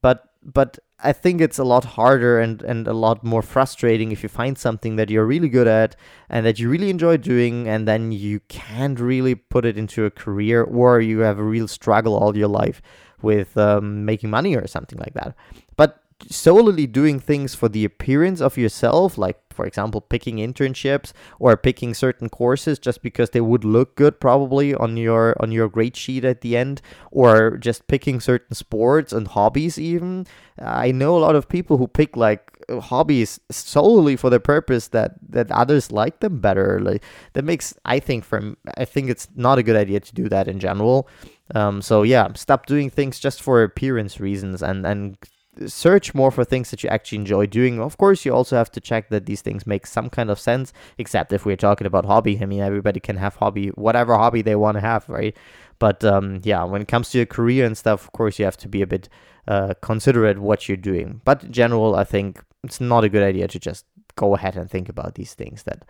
But 0.03 0.17
but 0.43 0.77
i 0.99 1.11
think 1.13 1.39
it's 1.39 1.59
a 1.59 1.63
lot 1.63 1.85
harder 1.97 2.39
and 2.39 2.63
and 2.63 2.87
a 2.87 2.93
lot 2.93 3.23
more 3.23 3.43
frustrating 3.43 4.11
if 4.11 4.23
you 4.23 4.29
find 4.29 4.57
something 4.57 4.95
that 4.95 5.09
you're 5.11 5.25
really 5.33 5.49
good 5.49 5.67
at 5.67 5.95
and 6.29 6.43
that 6.45 6.57
you 6.59 6.67
really 6.69 6.89
enjoy 6.89 7.15
doing 7.15 7.67
and 7.67 7.87
then 7.87 8.11
you 8.11 8.39
can't 8.49 8.99
really 8.99 9.35
put 9.35 9.65
it 9.65 9.77
into 9.77 10.05
a 10.05 10.11
career 10.11 10.63
or 10.63 10.99
you 10.99 11.19
have 11.19 11.37
a 11.39 11.43
real 11.55 11.67
struggle 11.67 12.15
all 12.15 12.35
your 12.35 12.47
life 12.47 12.81
with 13.21 13.55
um, 13.57 14.05
making 14.05 14.29
money 14.29 14.55
or 14.55 14.65
something 14.67 14.97
like 14.99 15.13
that. 15.13 15.35
But 15.75 16.00
solely 16.29 16.87
doing 16.87 17.19
things 17.19 17.55
for 17.55 17.69
the 17.69 17.85
appearance 17.85 18.41
of 18.41 18.57
yourself, 18.57 19.17
like 19.17 19.37
for 19.53 19.65
example, 19.65 20.01
picking 20.01 20.37
internships 20.37 21.13
or 21.39 21.55
picking 21.57 21.93
certain 21.93 22.29
courses 22.29 22.79
just 22.79 23.01
because 23.01 23.31
they 23.31 23.41
would 23.41 23.63
look 23.63 23.95
good 23.95 24.19
probably 24.19 24.73
on 24.73 24.97
your 24.97 25.35
on 25.41 25.51
your 25.51 25.69
grade 25.69 25.95
sheet 25.95 26.25
at 26.25 26.41
the 26.41 26.57
end, 26.57 26.81
or 27.11 27.57
just 27.57 27.87
picking 27.87 28.19
certain 28.19 28.55
sports 28.55 29.13
and 29.13 29.27
hobbies 29.29 29.77
even. 29.77 30.25
I 30.57 30.91
know 30.91 31.17
a 31.17 31.19
lot 31.19 31.35
of 31.35 31.49
people 31.49 31.77
who 31.77 31.87
pick 31.87 32.15
like 32.15 32.51
hobbies 32.69 33.39
solely 33.49 34.15
for 34.15 34.29
the 34.29 34.39
purpose 34.39 34.87
that 34.89 35.15
that 35.29 35.51
others 35.51 35.91
like 35.91 36.19
them 36.19 36.39
better. 36.39 36.79
Like 36.79 37.03
that 37.33 37.43
makes 37.43 37.73
I 37.85 37.99
think 37.99 38.23
from 38.23 38.57
I 38.77 38.85
think 38.85 39.09
it's 39.09 39.27
not 39.35 39.57
a 39.59 39.63
good 39.63 39.75
idea 39.75 39.99
to 39.99 40.15
do 40.15 40.29
that 40.29 40.47
in 40.47 40.59
general. 40.59 41.07
Um, 41.53 41.81
so 41.81 42.03
yeah, 42.03 42.29
stop 42.35 42.65
doing 42.65 42.89
things 42.89 43.19
just 43.19 43.41
for 43.41 43.63
appearance 43.63 44.19
reasons 44.19 44.63
and 44.63 44.85
and 44.85 45.17
search 45.67 46.13
more 46.13 46.31
for 46.31 46.43
things 46.43 46.71
that 46.71 46.83
you 46.83 46.89
actually 46.89 47.17
enjoy 47.17 47.45
doing. 47.45 47.79
Of 47.79 47.97
course, 47.97 48.25
you 48.25 48.33
also 48.33 48.55
have 48.55 48.71
to 48.71 48.79
check 48.79 49.09
that 49.09 49.25
these 49.25 49.41
things 49.41 49.67
make 49.67 49.85
some 49.85 50.09
kind 50.09 50.29
of 50.29 50.39
sense, 50.39 50.71
except 50.97 51.33
if 51.33 51.45
we're 51.45 51.57
talking 51.57 51.87
about 51.87 52.05
hobby. 52.05 52.39
I 52.41 52.45
mean, 52.45 52.61
everybody 52.61 52.99
can 52.99 53.17
have 53.17 53.35
hobby, 53.35 53.67
whatever 53.69 54.15
hobby 54.15 54.41
they 54.41 54.55
want 54.55 54.75
to 54.75 54.81
have, 54.81 55.07
right? 55.09 55.35
But 55.79 56.03
um, 56.03 56.41
yeah, 56.43 56.63
when 56.63 56.81
it 56.81 56.87
comes 56.87 57.09
to 57.09 57.17
your 57.17 57.25
career 57.25 57.65
and 57.65 57.77
stuff, 57.77 58.03
of 58.03 58.11
course, 58.11 58.39
you 58.39 58.45
have 58.45 58.57
to 58.57 58.67
be 58.67 58.81
a 58.81 58.87
bit 58.87 59.09
uh, 59.47 59.73
considerate 59.81 60.39
what 60.39 60.67
you're 60.67 60.77
doing. 60.77 61.21
But 61.25 61.43
in 61.43 61.51
general, 61.51 61.95
I 61.95 62.03
think 62.03 62.41
it's 62.63 62.79
not 62.79 63.03
a 63.03 63.09
good 63.09 63.23
idea 63.23 63.47
to 63.47 63.59
just 63.59 63.85
go 64.15 64.35
ahead 64.35 64.55
and 64.55 64.69
think 64.69 64.89
about 64.89 65.15
these 65.15 65.33
things 65.33 65.63
that 65.63 65.85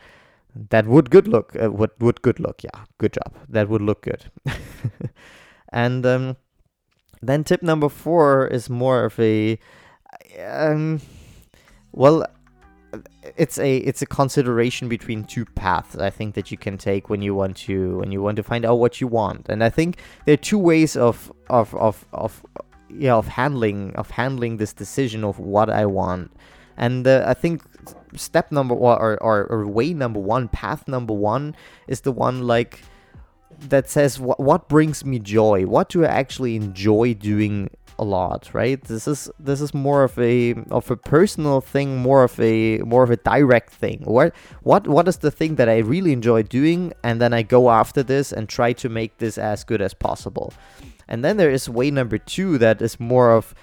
that 0.70 0.86
would 0.86 1.10
good 1.10 1.28
look 1.28 1.56
uh, 1.62 1.72
would 1.72 1.92
would 2.00 2.22
good 2.22 2.40
look 2.40 2.64
yeah 2.64 2.82
good 2.98 3.14
job 3.14 3.34
that 3.48 3.70
would 3.70 3.82
look 3.82 4.02
good 4.02 4.30
and 5.70 6.06
um 6.06 6.36
then 7.22 7.44
tip 7.44 7.62
number 7.62 7.90
four 7.90 8.48
is 8.48 8.70
more 8.70 9.06
of 9.06 9.20
a, 9.20 9.60
um, 10.40 11.02
well, 11.92 12.26
it's 13.38 13.58
a 13.58 13.78
it's 13.78 14.02
a 14.02 14.06
consideration 14.06 14.90
between 14.90 15.24
two 15.24 15.46
paths 15.46 15.96
I 15.96 16.10
think 16.10 16.36
that 16.36 16.52
you 16.52 16.58
can 16.58 16.78
take 16.78 17.10
when 17.10 17.22
you 17.22 17.34
want 17.34 17.56
to 17.58 17.98
when 18.00 18.12
you 18.12 18.22
want 18.22 18.36
to 18.36 18.44
find 18.44 18.66
out 18.66 18.80
what 18.80 19.00
you 19.00 19.08
want. 19.08 19.48
And 19.48 19.64
I 19.64 19.70
think 19.70 19.98
there 20.26 20.34
are 20.34 20.38
two 20.38 20.58
ways 20.58 20.98
of 20.98 21.32
of 21.50 21.74
of 21.76 22.06
of 22.12 22.46
yeah 22.90 23.14
of 23.14 23.28
handling 23.28 23.96
of 23.96 24.10
handling 24.12 24.58
this 24.58 24.74
decision 24.74 25.24
of 25.24 25.40
what 25.40 25.70
I 25.70 25.86
want. 25.86 26.32
And 26.78 27.08
uh, 27.08 27.24
I 27.28 27.34
think 27.34 27.62
step 28.16 28.52
number 28.52 28.76
or, 28.76 29.22
or, 29.22 29.46
or 29.46 29.68
way 29.68 29.94
number 29.94 30.20
one, 30.20 30.48
path 30.48 30.88
number 30.88 31.14
one 31.14 31.56
is 31.88 32.02
the 32.02 32.12
one 32.12 32.42
like 32.48 32.82
that 33.70 33.90
says 33.90 34.20
what 34.20 34.40
what 34.40 34.68
brings 34.68 35.06
me 35.06 35.20
joy? 35.20 35.66
What 35.66 35.90
do 35.90 36.04
i 36.04 36.08
actually 36.08 36.56
enjoy 36.56 37.14
doing 37.14 37.70
a 38.00 38.04
lot? 38.04 38.50
Right? 38.54 38.82
This 38.84 39.08
is 39.08 39.30
this 39.40 39.62
is 39.62 39.74
more 39.74 40.04
of 40.04 40.18
a 40.18 40.56
of 40.72 40.90
a 40.90 40.98
personal 40.98 41.62
thing 41.62 41.98
more 41.98 42.24
of 42.24 42.40
a 42.40 42.80
more 42.80 43.04
of 43.04 43.12
a 43.12 43.18
direct 43.18 43.72
thing. 43.72 44.02
What 44.06 44.36
what 44.64 44.88
what 44.88 45.08
is 45.08 45.18
the 45.18 45.32
thing 45.32 45.56
that 45.56 45.70
i 45.70 45.78
really 45.78 46.12
enjoy 46.12 46.44
doing 46.44 46.94
and 47.04 47.22
then 47.22 47.34
i 47.34 47.42
go 47.44 47.70
after 47.70 48.04
this 48.04 48.32
and 48.32 48.50
try 48.50 48.74
to 48.74 48.90
make 48.90 49.18
this 49.18 49.38
as 49.38 49.64
good 49.64 49.82
as 49.82 49.94
possible? 49.94 50.54
And 51.08 51.24
then 51.26 51.38
there 51.38 51.52
is 51.52 51.70
way 51.70 51.92
number 51.92 52.18
two 52.18 52.58
that 52.60 52.82
is 52.82 53.00
more 53.00 53.32
of 53.32 53.54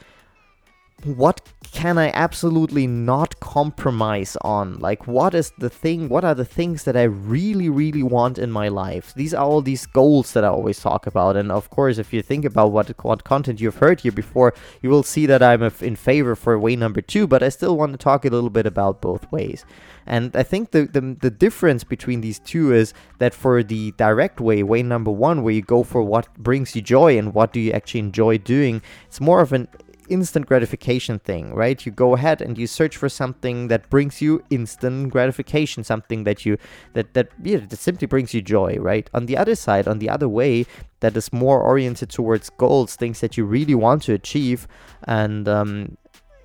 what 1.04 1.40
can 1.78 1.96
I 1.96 2.10
absolutely 2.10 2.88
not 2.88 3.38
compromise 3.38 4.36
on? 4.40 4.80
Like, 4.80 5.06
what 5.06 5.32
is 5.32 5.52
the 5.58 5.70
thing? 5.70 6.08
What 6.08 6.24
are 6.24 6.34
the 6.34 6.44
things 6.44 6.82
that 6.82 6.96
I 6.96 7.04
really, 7.04 7.68
really 7.68 8.02
want 8.02 8.36
in 8.36 8.50
my 8.50 8.66
life? 8.66 9.14
These 9.14 9.32
are 9.32 9.44
all 9.44 9.62
these 9.62 9.86
goals 9.86 10.32
that 10.32 10.42
I 10.42 10.48
always 10.48 10.80
talk 10.80 11.06
about. 11.06 11.36
And 11.36 11.52
of 11.52 11.70
course, 11.70 11.98
if 11.98 12.12
you 12.12 12.20
think 12.20 12.44
about 12.44 12.72
what, 12.72 12.92
what 13.04 13.22
content 13.22 13.60
you've 13.60 13.76
heard 13.76 14.00
here 14.00 14.10
before, 14.10 14.54
you 14.82 14.90
will 14.90 15.04
see 15.04 15.24
that 15.26 15.40
I'm 15.40 15.62
in 15.62 15.94
favor 15.94 16.34
for 16.34 16.58
way 16.58 16.74
number 16.74 17.00
two, 17.00 17.28
but 17.28 17.44
I 17.44 17.48
still 17.48 17.76
want 17.76 17.92
to 17.92 17.98
talk 17.98 18.24
a 18.24 18.28
little 18.28 18.50
bit 18.50 18.66
about 18.66 19.00
both 19.00 19.30
ways. 19.30 19.64
And 20.04 20.34
I 20.34 20.42
think 20.42 20.72
the, 20.72 20.86
the, 20.86 21.16
the 21.20 21.30
difference 21.30 21.84
between 21.84 22.22
these 22.22 22.40
two 22.40 22.74
is 22.74 22.92
that 23.18 23.34
for 23.34 23.62
the 23.62 23.92
direct 23.92 24.40
way, 24.40 24.64
way 24.64 24.82
number 24.82 25.12
one, 25.12 25.44
where 25.44 25.54
you 25.54 25.62
go 25.62 25.84
for 25.84 26.02
what 26.02 26.26
brings 26.38 26.74
you 26.74 26.82
joy 26.82 27.16
and 27.16 27.34
what 27.34 27.52
do 27.52 27.60
you 27.60 27.70
actually 27.70 28.00
enjoy 28.00 28.38
doing, 28.38 28.82
it's 29.06 29.20
more 29.20 29.40
of 29.40 29.52
an 29.52 29.68
instant 30.08 30.46
gratification 30.46 31.18
thing, 31.18 31.54
right? 31.54 31.84
You 31.84 31.92
go 31.92 32.14
ahead 32.14 32.40
and 32.42 32.58
you 32.58 32.66
search 32.66 32.96
for 32.96 33.08
something 33.08 33.68
that 33.68 33.88
brings 33.90 34.20
you 34.20 34.42
instant 34.50 35.10
gratification, 35.10 35.84
something 35.84 36.24
that 36.24 36.44
you 36.44 36.58
that 36.94 37.14
that 37.14 37.28
yeah, 37.42 37.58
that 37.58 37.78
simply 37.78 38.06
brings 38.06 38.34
you 38.34 38.42
joy, 38.42 38.76
right? 38.78 39.08
On 39.14 39.26
the 39.26 39.36
other 39.36 39.54
side, 39.54 39.88
on 39.88 39.98
the 39.98 40.08
other 40.08 40.28
way, 40.28 40.66
that 41.00 41.16
is 41.16 41.32
more 41.32 41.60
oriented 41.62 42.10
towards 42.10 42.50
goals, 42.50 42.96
things 42.96 43.20
that 43.20 43.36
you 43.36 43.44
really 43.44 43.74
want 43.74 44.02
to 44.02 44.12
achieve, 44.12 44.66
and 45.04 45.48
um, 45.48 45.96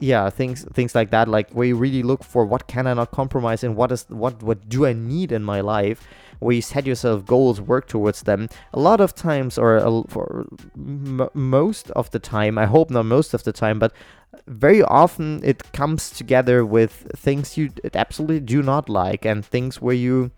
yeah 0.04 0.30
things 0.30 0.66
things 0.74 0.94
like 0.94 1.12
that 1.12 1.30
like 1.30 1.50
where 1.52 1.68
you 1.68 1.78
really 1.78 2.04
look 2.04 2.24
for 2.26 2.46
what 2.46 2.68
can 2.68 2.88
i 2.88 2.94
not 2.94 3.12
compromise 3.12 3.64
and 3.64 3.78
what 3.78 3.90
is 3.90 4.06
what 4.10 4.44
what 4.44 4.68
do 4.68 4.86
i 4.86 4.92
need 4.92 5.32
in 5.32 5.42
my 5.42 5.62
life 5.62 6.06
where 6.44 6.56
you 6.56 6.62
set 6.62 6.86
yourself 6.86 7.26
goals, 7.26 7.62
work 7.62 7.88
towards 7.88 8.24
them. 8.24 8.50
A 8.74 8.80
lot 8.80 9.02
of 9.02 9.16
times, 9.16 9.58
or 9.58 10.04
for 10.10 10.48
m- 10.76 11.30
most 11.34 11.92
of 11.92 12.12
the 12.12 12.20
time, 12.20 12.58
I 12.58 12.66
hope 12.66 12.90
not 12.90 13.06
most 13.06 13.34
of 13.34 13.44
the 13.44 13.54
time, 13.54 13.80
but 13.80 13.94
very 14.48 14.82
often 14.84 15.42
it 15.44 15.72
comes 15.74 16.10
together 16.10 16.66
with 16.66 17.08
things 17.16 17.58
you 17.58 17.70
absolutely 17.94 18.40
do 18.40 18.62
not 18.62 18.90
like 18.90 19.26
and 19.26 19.46
things 19.46 19.82
where 19.82 19.96
you 19.96 20.32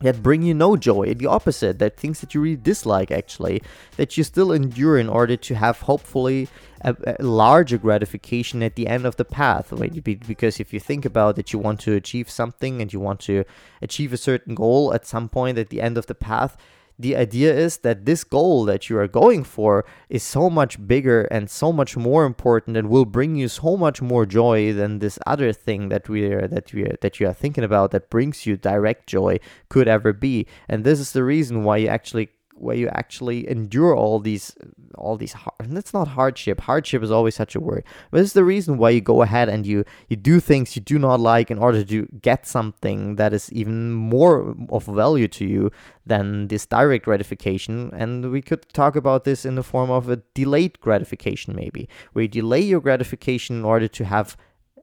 that 0.00 0.22
bring 0.22 0.42
you 0.42 0.54
no 0.54 0.76
joy. 0.76 1.14
The 1.14 1.26
opposite, 1.26 1.78
that 1.78 1.96
things 1.96 2.20
that 2.20 2.34
you 2.34 2.40
really 2.40 2.56
dislike 2.56 3.10
actually, 3.10 3.62
that 3.96 4.16
you 4.16 4.24
still 4.24 4.52
endure 4.52 4.98
in 4.98 5.08
order 5.08 5.36
to 5.36 5.54
have 5.54 5.82
hopefully 5.82 6.48
a, 6.82 6.96
a 7.18 7.22
larger 7.22 7.78
gratification 7.78 8.62
at 8.62 8.76
the 8.76 8.86
end 8.86 9.06
of 9.06 9.16
the 9.16 9.24
path. 9.24 9.72
Because 10.02 10.58
if 10.58 10.72
you 10.72 10.80
think 10.80 11.04
about 11.04 11.36
that, 11.36 11.52
you 11.52 11.58
want 11.58 11.80
to 11.80 11.94
achieve 11.94 12.30
something 12.30 12.80
and 12.80 12.92
you 12.92 13.00
want 13.00 13.20
to 13.20 13.44
achieve 13.82 14.12
a 14.12 14.16
certain 14.16 14.54
goal 14.54 14.92
at 14.94 15.06
some 15.06 15.28
point 15.28 15.58
at 15.58 15.68
the 15.68 15.80
end 15.80 15.98
of 15.98 16.06
the 16.06 16.14
path 16.14 16.56
the 17.00 17.16
idea 17.16 17.54
is 17.54 17.78
that 17.78 18.04
this 18.04 18.24
goal 18.24 18.64
that 18.66 18.90
you 18.90 18.98
are 18.98 19.08
going 19.08 19.42
for 19.42 19.84
is 20.08 20.22
so 20.22 20.50
much 20.50 20.86
bigger 20.86 21.22
and 21.30 21.48
so 21.48 21.72
much 21.72 21.96
more 21.96 22.26
important 22.26 22.76
and 22.76 22.90
will 22.90 23.06
bring 23.06 23.36
you 23.36 23.48
so 23.48 23.76
much 23.76 24.02
more 24.02 24.26
joy 24.26 24.72
than 24.72 24.98
this 24.98 25.18
other 25.26 25.52
thing 25.52 25.88
that 25.88 26.08
we 26.08 26.26
are 26.26 26.46
that 26.46 26.72
we 26.72 26.84
are, 26.84 26.96
that 27.00 27.18
you 27.18 27.26
are 27.26 27.32
thinking 27.32 27.64
about 27.64 27.90
that 27.90 28.10
brings 28.10 28.44
you 28.44 28.56
direct 28.56 29.06
joy 29.06 29.38
could 29.68 29.88
ever 29.88 30.12
be. 30.12 30.46
And 30.68 30.84
this 30.84 31.00
is 31.00 31.12
the 31.12 31.24
reason 31.24 31.64
why 31.64 31.78
you 31.78 31.88
actually 31.88 32.28
where 32.60 32.76
you 32.76 32.88
actually 32.88 33.48
endure 33.48 33.94
all 33.94 34.20
these 34.20 34.54
all 34.96 35.16
these 35.16 35.32
hard, 35.32 35.70
that's 35.70 35.94
not 35.94 36.08
hardship. 36.08 36.60
Hardship 36.60 37.02
is 37.02 37.10
always 37.10 37.34
such 37.34 37.54
a 37.54 37.60
word 37.60 37.84
but 38.10 38.20
it's 38.20 38.32
the 38.32 38.44
reason 38.44 38.78
why 38.78 38.90
you 38.90 39.00
go 39.00 39.22
ahead 39.22 39.48
and 39.48 39.66
you 39.66 39.84
you 40.08 40.16
do 40.16 40.40
things 40.40 40.76
you 40.76 40.82
do 40.82 40.98
not 40.98 41.20
like 41.20 41.50
in 41.50 41.58
order 41.58 41.84
to 41.84 42.06
get 42.22 42.46
something 42.46 43.16
that 43.16 43.32
is 43.32 43.52
even 43.52 43.92
more 43.92 44.54
of 44.68 44.84
value 44.84 45.28
to 45.28 45.44
you 45.44 45.70
than 46.06 46.48
this 46.48 46.66
direct 46.66 47.04
gratification. 47.04 47.90
And 47.94 48.30
we 48.30 48.42
could 48.42 48.68
talk 48.72 48.96
about 48.96 49.24
this 49.24 49.44
in 49.44 49.54
the 49.54 49.62
form 49.62 49.90
of 49.90 50.08
a 50.08 50.16
delayed 50.34 50.80
gratification 50.80 51.54
maybe. 51.54 51.88
Where 52.12 52.22
you 52.22 52.28
delay 52.28 52.60
your 52.60 52.80
gratification 52.80 53.56
in 53.56 53.64
order 53.64 53.88
to 53.88 54.04
have 54.04 54.36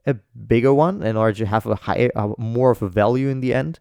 a 0.06 0.14
bigger 0.14 0.72
one 0.72 1.02
in 1.02 1.16
order 1.16 1.36
to 1.36 1.46
have 1.46 1.66
a 1.66 1.74
higher 1.74 2.10
more 2.38 2.70
of 2.70 2.80
a 2.82 2.88
value 2.88 3.28
in 3.28 3.40
the 3.40 3.52
end 3.52 3.78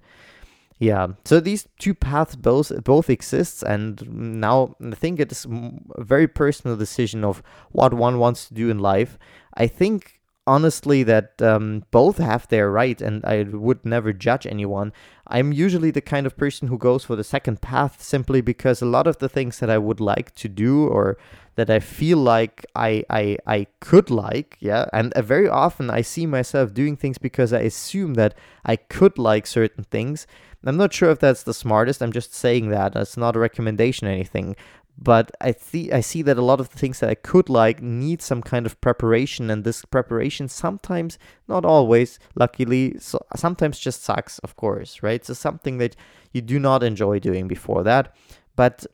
yeah. 0.80 1.08
So 1.26 1.40
these 1.40 1.68
two 1.80 1.96
paths 1.96 2.36
both 2.36 2.72
both 2.84 3.10
exists 3.10 3.64
and 3.64 4.40
now 4.40 4.76
i 4.84 4.96
think 4.96 5.20
it 5.20 5.32
is 5.32 5.46
a 5.46 6.04
very 6.04 6.28
personal 6.28 6.78
decision 6.78 7.24
of 7.24 7.42
what 7.72 7.94
one 7.94 8.20
wants 8.20 8.48
to 8.48 8.54
do 8.54 8.70
in 8.70 8.80
life. 8.80 9.18
I 9.56 9.68
think 9.68 10.22
honestly 10.46 11.04
that 11.04 11.42
um, 11.42 11.84
both 11.92 12.20
have 12.20 12.48
their 12.48 12.72
right 12.72 13.02
and 13.02 13.26
i 13.26 13.44
would 13.44 13.86
never 13.86 14.14
judge 14.14 14.48
anyone. 14.48 14.94
I'm 15.30 15.52
usually 15.52 15.92
the 15.92 16.00
kind 16.00 16.26
of 16.26 16.38
person 16.38 16.70
who 16.70 16.78
goes 16.78 17.04
for 17.04 17.18
the 17.18 17.24
second 17.24 17.62
path 17.62 18.02
simply 18.02 18.40
because 18.40 18.82
a 18.82 18.86
lot 18.86 19.08
of 19.08 19.18
the 19.18 19.28
things 19.28 19.60
that 19.60 19.70
i 19.70 19.78
would 19.78 20.00
like 20.00 20.34
to 20.36 20.48
do 20.48 20.88
or 20.88 21.18
that 21.56 21.70
i 21.70 21.80
feel 21.80 22.20
like 22.20 22.66
i 22.76 23.04
i, 23.10 23.38
I 23.46 23.68
could 23.82 24.10
like 24.10 24.58
yeah 24.62 24.86
and 24.94 25.12
uh, 25.14 25.22
very 25.22 25.50
often 25.50 25.90
i 25.90 26.02
see 26.02 26.26
myself 26.26 26.74
doing 26.74 26.96
things 26.96 27.18
because 27.18 27.52
i 27.52 27.60
assume 27.60 28.14
that 28.14 28.36
i 28.64 28.78
could 28.78 29.18
like 29.18 29.46
certain 29.46 29.84
things 29.84 30.28
I'm 30.68 30.78
not 30.78 30.94
sure 30.94 31.10
if 31.12 31.20
that's 31.20 31.44
the 31.44 31.54
smartest. 31.54 32.02
I'm 32.02 32.12
just 32.12 32.34
saying 32.34 32.70
that. 32.70 32.96
It's 32.96 33.18
not 33.18 33.36
a 33.36 33.40
recommendation 33.40 34.08
or 34.08 34.12
anything. 34.12 34.56
But 35.00 35.32
I 35.40 35.52
see 35.52 35.92
I 35.92 36.02
see 36.02 36.24
that 36.24 36.40
a 36.40 36.42
lot 36.42 36.60
of 36.60 36.70
the 36.70 36.78
things 36.78 37.00
that 37.00 37.10
I 37.10 37.16
could 37.16 37.50
like 37.50 37.84
need 37.84 38.22
some 38.22 38.42
kind 38.42 38.66
of 38.66 38.82
preparation 38.82 39.52
and 39.52 39.64
this 39.64 39.86
preparation 39.86 40.48
sometimes, 40.48 41.20
not 41.48 41.66
always, 41.66 42.18
luckily, 42.36 42.96
so 42.98 43.24
sometimes 43.36 43.78
just 43.78 44.04
sucks, 44.04 44.40
of 44.40 44.56
course, 44.56 45.04
right? 45.04 45.24
So 45.24 45.36
something 45.36 45.78
that 45.78 45.96
you 46.34 46.42
do 46.42 46.58
not 46.58 46.82
enjoy 46.82 47.20
doing 47.20 47.48
before 47.48 47.84
that. 47.84 48.16
But 48.56 48.88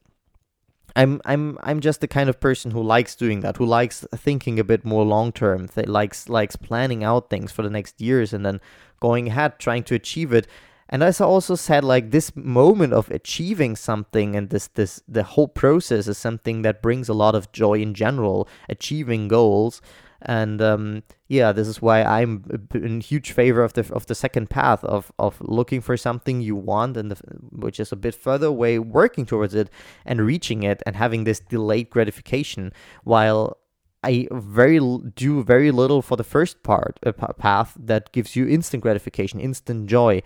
I'm 0.96 1.22
I'm 1.26 1.58
I'm 1.64 1.80
just 1.80 2.02
the 2.02 2.08
kind 2.10 2.30
of 2.30 2.42
person 2.42 2.72
who 2.72 2.84
likes 2.84 3.16
doing 3.16 3.40
that, 3.40 3.56
who 3.56 3.66
likes 3.66 4.06
thinking 4.14 4.60
a 4.60 4.64
bit 4.66 4.84
more 4.84 5.06
long 5.06 5.32
term, 5.32 5.68
that 5.76 5.88
likes 5.88 6.28
likes 6.28 6.58
planning 6.58 7.06
out 7.06 7.30
things 7.30 7.54
for 7.54 7.62
the 7.62 7.70
next 7.70 8.02
years 8.02 8.34
and 8.34 8.46
then 8.46 8.60
going 9.00 9.30
ahead 9.30 9.58
trying 9.58 9.84
to 9.84 9.96
achieve 9.96 10.34
it 10.34 10.48
and 10.90 11.04
as 11.04 11.22
I 11.22 11.26
also 11.26 11.56
said, 11.56 11.84
like 11.84 12.12
this 12.12 12.36
moment 12.36 12.94
of 12.94 13.10
achieving 13.10 13.76
something 13.76 14.36
and 14.36 14.50
this 14.50 14.68
this 14.68 15.02
the 15.08 15.24
whole 15.24 15.48
process 15.48 16.08
is 16.08 16.18
something 16.18 16.62
that 16.64 16.82
brings 16.82 17.10
a 17.10 17.14
lot 17.14 17.36
of 17.36 17.52
joy 17.52 17.76
in 17.76 17.94
general, 17.94 18.48
achieving 18.70 19.28
goals. 19.28 19.82
And 20.26 20.62
um, 20.62 21.04
yeah, 21.28 21.52
this 21.52 21.68
is 21.68 21.82
why 21.82 22.02
I'm 22.02 22.68
in 22.74 23.02
huge 23.02 23.32
favor 23.32 23.62
of 23.62 23.74
the 23.74 23.92
of 23.94 24.06
the 24.06 24.16
second 24.16 24.50
path 24.50 24.84
of 24.84 25.12
of 25.20 25.38
looking 25.42 25.82
for 25.82 25.98
something 25.98 26.42
you 26.42 26.56
want 26.56 26.96
and 26.96 27.12
the, 27.12 27.18
which 27.52 27.80
is 27.80 27.92
a 27.92 27.98
bit 27.98 28.16
further 28.16 28.48
away, 28.48 28.80
working 28.80 29.26
towards 29.26 29.54
it 29.54 29.70
and 30.06 30.22
reaching 30.22 30.64
it, 30.64 30.82
and 30.86 30.96
having 30.96 31.24
this 31.26 31.40
delayed 31.40 31.90
gratification. 31.90 32.72
While 33.04 33.58
I 34.04 34.28
very 34.32 34.80
do 35.16 35.44
very 35.44 35.72
little 35.72 36.02
for 36.02 36.18
the 36.18 36.24
first 36.24 36.62
part 36.62 37.00
uh, 37.06 37.12
path 37.12 37.76
that 37.80 38.12
gives 38.12 38.36
you 38.36 38.48
instant 38.48 38.84
gratification, 38.84 39.40
instant 39.40 39.88
joy. 39.88 40.22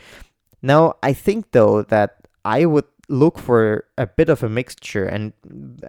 Now, 0.62 0.96
I 1.04 1.14
think 1.14 1.52
though 1.52 1.84
that 1.84 2.18
I 2.46 2.66
would 2.66 2.86
look 3.10 3.40
for 3.40 3.86
a 3.98 4.06
bit 4.06 4.30
of 4.30 4.44
a 4.44 4.50
mixture, 4.50 5.06
and 5.06 5.34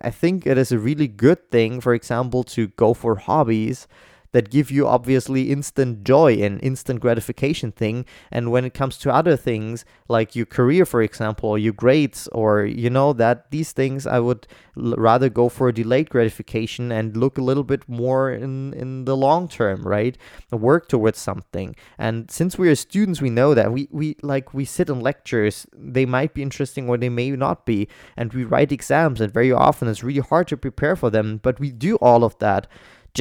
I 0.03 0.11
think 0.11 0.47
it 0.47 0.59
is 0.59 0.71
a 0.71 0.79
really 0.79 1.09
good 1.09 1.51
thing, 1.51 1.81
for 1.81 1.95
example, 1.95 2.45
to 2.45 2.69
go 2.69 2.95
for 2.95 3.17
hobbies 3.17 3.89
that 4.32 4.50
give 4.50 4.70
you 4.70 4.87
obviously 4.87 5.50
instant 5.50 6.04
joy 6.04 6.35
and 6.35 6.62
instant 6.62 7.00
gratification 7.00 7.73
thing. 7.73 8.04
And 8.30 8.50
when 8.50 8.64
it 8.64 8.75
comes 8.75 8.99
to 8.99 9.12
other 9.12 9.37
things 9.37 9.85
like 10.08 10.35
your 10.37 10.47
career 10.47 10.85
for 10.87 11.02
example 11.02 11.50
or 11.50 11.58
your 11.58 11.73
grades 11.73 12.28
or 12.32 12.64
you 12.64 12.90
know 12.90 13.12
that 13.12 13.50
these 13.50 13.73
things 13.73 14.06
i 14.06 14.18
would 14.18 14.47
l- 14.76 14.94
rather 14.97 15.28
go 15.28 15.49
for 15.49 15.68
a 15.68 15.73
delayed 15.75 16.08
gratification 16.11 16.90
and 16.90 17.16
look 17.16 17.38
a 17.38 17.42
little 17.42 17.64
bit 17.64 17.88
more 17.88 18.30
in 18.30 18.73
in 18.75 19.04
the 19.04 19.16
long 19.16 19.49
term 19.49 19.82
right? 19.87 20.16
Work 20.50 20.88
towards 20.88 21.18
something. 21.18 21.75
And 21.99 22.30
since 22.30 22.58
we 22.58 22.68
are 22.68 22.75
students 22.75 23.20
we 23.20 23.30
know 23.30 23.54
that 23.54 23.73
we 23.73 23.88
we 23.90 24.16
like 24.23 24.54
we 24.54 24.64
sit 24.64 24.88
in 24.88 25.00
lectures. 25.00 25.66
They 25.76 26.06
might 26.06 26.35
be 26.35 26.42
interesting 26.42 26.88
or 26.88 26.97
they 26.97 27.08
may 27.08 27.30
not 27.30 27.66
be. 27.66 27.88
And 28.16 28.32
we 28.32 28.44
write 28.44 28.73
exams 28.73 29.20
and 29.20 29.32
very 29.32 29.52
often 29.52 29.88
it's 29.88 30.02
really 30.04 30.20
hard 30.20 30.49
to 30.49 30.56
prepare 30.56 30.97
for 30.97 31.10
them. 31.10 31.38
But 31.43 31.60
we 31.60 31.71
do 31.71 31.97
all 31.97 32.25
of 32.25 32.38
that 32.38 32.67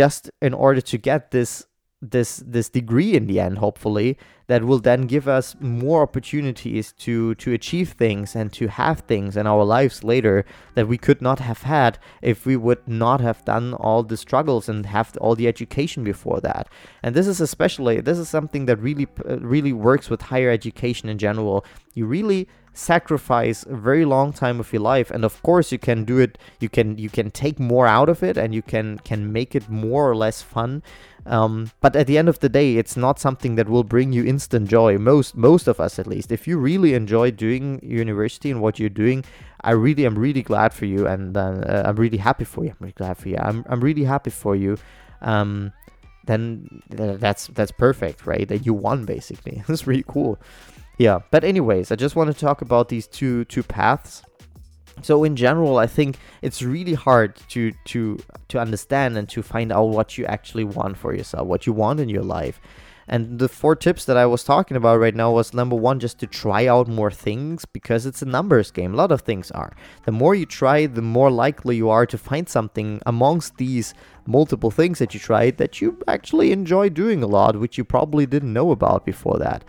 just 0.02 0.30
in 0.42 0.54
order 0.54 0.82
to 0.92 0.98
get 0.98 1.32
this 1.32 1.66
this 2.00 2.44
this 2.46 2.70
degree 2.70 3.16
in 3.16 3.26
the 3.26 3.40
end 3.40 3.58
hopefully 3.58 4.16
that 4.46 4.64
will 4.64 4.80
then 4.80 5.02
give 5.08 5.28
us 5.28 5.56
more 5.60 6.04
opportunities 6.04 6.94
to 6.94 7.34
to 7.36 7.52
achieve 7.54 7.90
things 7.94 8.36
and 8.36 8.54
to 8.54 8.68
have 8.68 9.00
things 9.02 9.36
in 9.36 9.48
our 9.48 9.64
lives 9.64 10.04
later 10.04 10.46
that 10.76 10.88
we 10.88 10.98
could 10.98 11.22
not 11.22 11.40
have 11.40 11.64
had 11.64 11.98
if 12.22 12.46
we 12.46 12.56
would 12.56 12.88
not 12.88 13.20
have 13.20 13.44
done 13.46 13.74
all 13.74 14.04
the 14.04 14.16
struggles 14.16 14.70
and 14.70 14.86
have 14.86 15.18
all 15.20 15.36
the 15.36 15.48
education 15.48 16.04
before 16.04 16.40
that. 16.40 16.70
And 17.02 17.16
this 17.16 17.28
is 17.28 17.42
especially 17.42 18.00
this 18.00 18.20
is 18.20 18.30
something 18.30 18.68
that 18.68 18.78
really 18.78 19.08
really 19.56 19.74
works 19.74 20.08
with 20.12 20.22
higher 20.22 20.52
education 20.52 21.10
in 21.10 21.18
general. 21.18 21.66
You 21.96 22.06
really 22.06 22.48
sacrifice 22.78 23.66
a 23.66 23.76
very 23.76 24.06
long 24.06 24.32
time 24.32 24.60
of 24.60 24.72
your 24.72 24.82
life 24.82 25.10
and 25.10 25.26
of 25.26 25.42
course 25.42 25.72
you 25.72 25.80
can 25.80 26.04
do 26.06 26.20
it 26.20 26.38
you 26.60 26.70
can 26.70 26.98
you 26.98 27.10
can 27.10 27.32
take 27.32 27.60
more 27.60 27.88
out 27.88 28.08
of 28.08 28.22
it 28.22 28.38
and 28.38 28.54
you 28.54 28.62
can 28.62 29.00
can 29.00 29.32
make 29.34 29.56
it 29.56 29.68
more 29.70 30.10
or 30.10 30.16
less 30.16 30.42
fun. 30.42 30.84
Um, 31.26 31.72
but 31.82 31.94
at 31.96 32.08
the 32.08 32.18
end 32.18 32.30
of 32.30 32.40
the 32.40 32.48
day 32.48 32.78
it's 32.78 32.96
not 32.96 33.20
something 33.20 33.56
that 33.56 33.68
will 33.68 33.84
bring 33.84 34.14
you 34.14 34.24
instant 34.24 34.70
joy 34.70 34.98
most 34.98 35.36
most 35.36 35.68
of 35.68 35.80
us 35.80 35.98
at 36.00 36.08
least. 36.08 36.32
If 36.32 36.48
you 36.48 36.58
really 36.58 36.94
enjoy 36.94 37.32
doing 37.32 37.80
university 37.84 38.52
and 38.52 38.62
what 38.62 38.80
you're 38.80 38.90
doing 38.90 39.26
i 39.62 39.72
really 39.72 40.06
am 40.06 40.16
really 40.16 40.44
glad 40.44 40.72
for 40.72 40.86
you 40.86 41.08
and 41.08 41.36
uh, 41.36 41.82
i'm 41.84 41.96
really 41.96 42.18
happy 42.18 42.46
for 42.46 42.64
you. 42.64 42.70
I'm 42.70 42.78
really 42.80 42.94
glad 42.94 43.18
for 43.18 43.28
you. 43.30 43.38
I'm, 43.38 43.66
I'm 43.68 43.82
really 43.82 44.04
happy 44.04 44.30
for 44.30 44.56
you. 44.56 44.78
Um, 45.22 45.74
then 46.26 46.84
uh, 47.00 47.14
that's 47.18 47.48
that's 47.48 47.72
perfect 47.72 48.28
right? 48.28 48.48
That 48.48 48.66
you 48.68 48.74
won 48.74 49.06
basically. 49.06 49.64
That's 49.68 49.88
really 49.88 50.06
cool 50.08 50.38
yeah 50.98 51.20
but 51.32 51.44
anyways 51.44 51.92
i 51.92 51.96
just 51.96 52.16
want 52.16 52.32
to 52.32 52.40
talk 52.40 52.62
about 52.62 52.90
these 52.90 53.08
two 53.08 53.46
two 53.46 53.64
paths 53.64 54.24
so 55.02 55.24
in 55.24 55.36
general 55.36 55.78
i 55.78 55.88
think 55.88 56.18
it's 56.42 56.62
really 56.62 56.94
hard 56.94 57.36
to 57.50 57.72
to 57.86 58.18
to 58.48 58.60
understand 58.60 59.18
and 59.18 59.30
to 59.30 59.42
find 59.42 59.72
out 59.72 59.86
what 59.86 60.18
you 60.18 60.26
actually 60.26 60.64
want 60.64 60.98
for 60.98 61.14
yourself 61.14 61.48
what 61.48 61.66
you 61.66 61.74
want 61.74 62.00
in 62.00 62.10
your 62.10 62.24
life 62.24 62.60
and 63.10 63.40
the 63.40 63.48
four 63.48 63.76
tips 63.76 64.04
that 64.06 64.18
I 64.18 64.26
was 64.26 64.44
talking 64.44 64.76
about 64.76 65.00
right 65.00 65.16
now 65.16 65.32
was 65.32 65.54
number 65.54 65.78
one, 65.78 66.00
just 66.00 66.20
to 66.20 66.28
try 66.28 66.68
out 66.68 66.90
more 66.90 67.10
things 67.10 67.64
because 67.64 68.06
it's 68.06 68.22
a 68.22 68.26
numbers 68.26 68.70
game. 68.70 68.94
A 68.94 68.98
lot 68.98 69.14
of 69.14 69.22
things 69.22 69.50
are. 69.52 69.74
The 70.06 70.12
more 70.12 70.36
you 70.36 70.46
try, 70.46 70.88
the 70.88 71.02
more 71.02 71.32
likely 71.32 71.78
you 71.78 71.90
are 71.90 72.06
to 72.06 72.18
find 72.18 72.50
something 72.50 73.02
amongst 73.06 73.58
these 73.58 73.94
multiple 74.26 74.72
things 74.72 75.00
that 75.00 75.14
you 75.14 75.22
tried 75.22 75.58
that 75.58 75.80
you 75.80 75.98
actually 76.06 76.52
enjoy 76.52 76.90
doing 76.90 77.24
a 77.24 77.28
lot, 77.28 77.58
which 77.58 77.78
you 77.78 77.86
probably 77.86 78.26
didn't 78.26 78.52
know 78.52 78.72
about 78.72 79.06
before 79.06 79.40
that. 79.40 79.64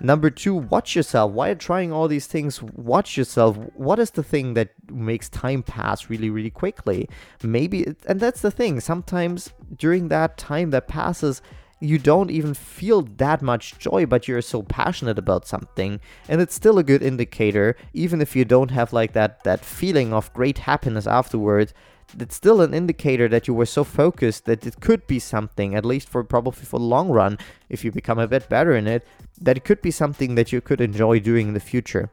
Number 0.00 0.30
two, 0.30 0.54
watch 0.54 0.94
yourself. 0.94 1.32
Why 1.32 1.48
While 1.48 1.56
trying 1.56 1.92
all 1.92 2.08
these 2.08 2.26
things, 2.26 2.62
watch 2.62 3.16
yourself. 3.16 3.56
What 3.74 3.98
is 3.98 4.10
the 4.10 4.22
thing 4.22 4.54
that 4.54 4.70
makes 4.90 5.28
time 5.28 5.62
pass 5.62 6.10
really, 6.10 6.30
really 6.30 6.50
quickly? 6.50 7.08
Maybe, 7.42 7.94
and 8.06 8.20
that's 8.20 8.42
the 8.42 8.50
thing. 8.50 8.80
Sometimes 8.80 9.52
during 9.76 10.08
that 10.08 10.36
time 10.36 10.70
that 10.70 10.88
passes, 10.88 11.40
you 11.80 11.98
don't 11.98 12.30
even 12.30 12.54
feel 12.54 13.02
that 13.02 13.42
much 13.42 13.78
joy, 13.78 14.06
but 14.06 14.26
you're 14.26 14.42
so 14.42 14.62
passionate 14.62 15.18
about 15.18 15.46
something, 15.46 16.00
and 16.28 16.40
it's 16.40 16.54
still 16.54 16.78
a 16.78 16.82
good 16.82 17.02
indicator, 17.02 17.76
even 17.92 18.22
if 18.22 18.34
you 18.34 18.44
don't 18.44 18.70
have 18.70 18.92
like 18.92 19.12
that 19.12 19.44
that 19.44 19.64
feeling 19.64 20.12
of 20.12 20.32
great 20.32 20.58
happiness 20.58 21.06
afterwards 21.06 21.74
it's 22.18 22.34
still 22.34 22.60
an 22.60 22.74
indicator 22.74 23.28
that 23.28 23.46
you 23.46 23.54
were 23.54 23.66
so 23.66 23.84
focused 23.84 24.44
that 24.46 24.66
it 24.66 24.80
could 24.80 25.06
be 25.06 25.18
something, 25.18 25.74
at 25.74 25.84
least 25.84 26.08
for 26.08 26.24
probably 26.24 26.64
for 26.64 26.78
the 26.78 26.84
long 26.84 27.08
run, 27.08 27.38
if 27.68 27.84
you 27.84 27.92
become 27.92 28.18
a 28.18 28.26
bit 28.28 28.48
better 28.48 28.74
in 28.74 28.86
it, 28.86 29.06
that 29.40 29.56
it 29.56 29.64
could 29.64 29.82
be 29.82 29.90
something 29.90 30.34
that 30.34 30.52
you 30.52 30.60
could 30.60 30.80
enjoy 30.80 31.20
doing 31.20 31.48
in 31.48 31.54
the 31.54 31.60
future. 31.60 32.10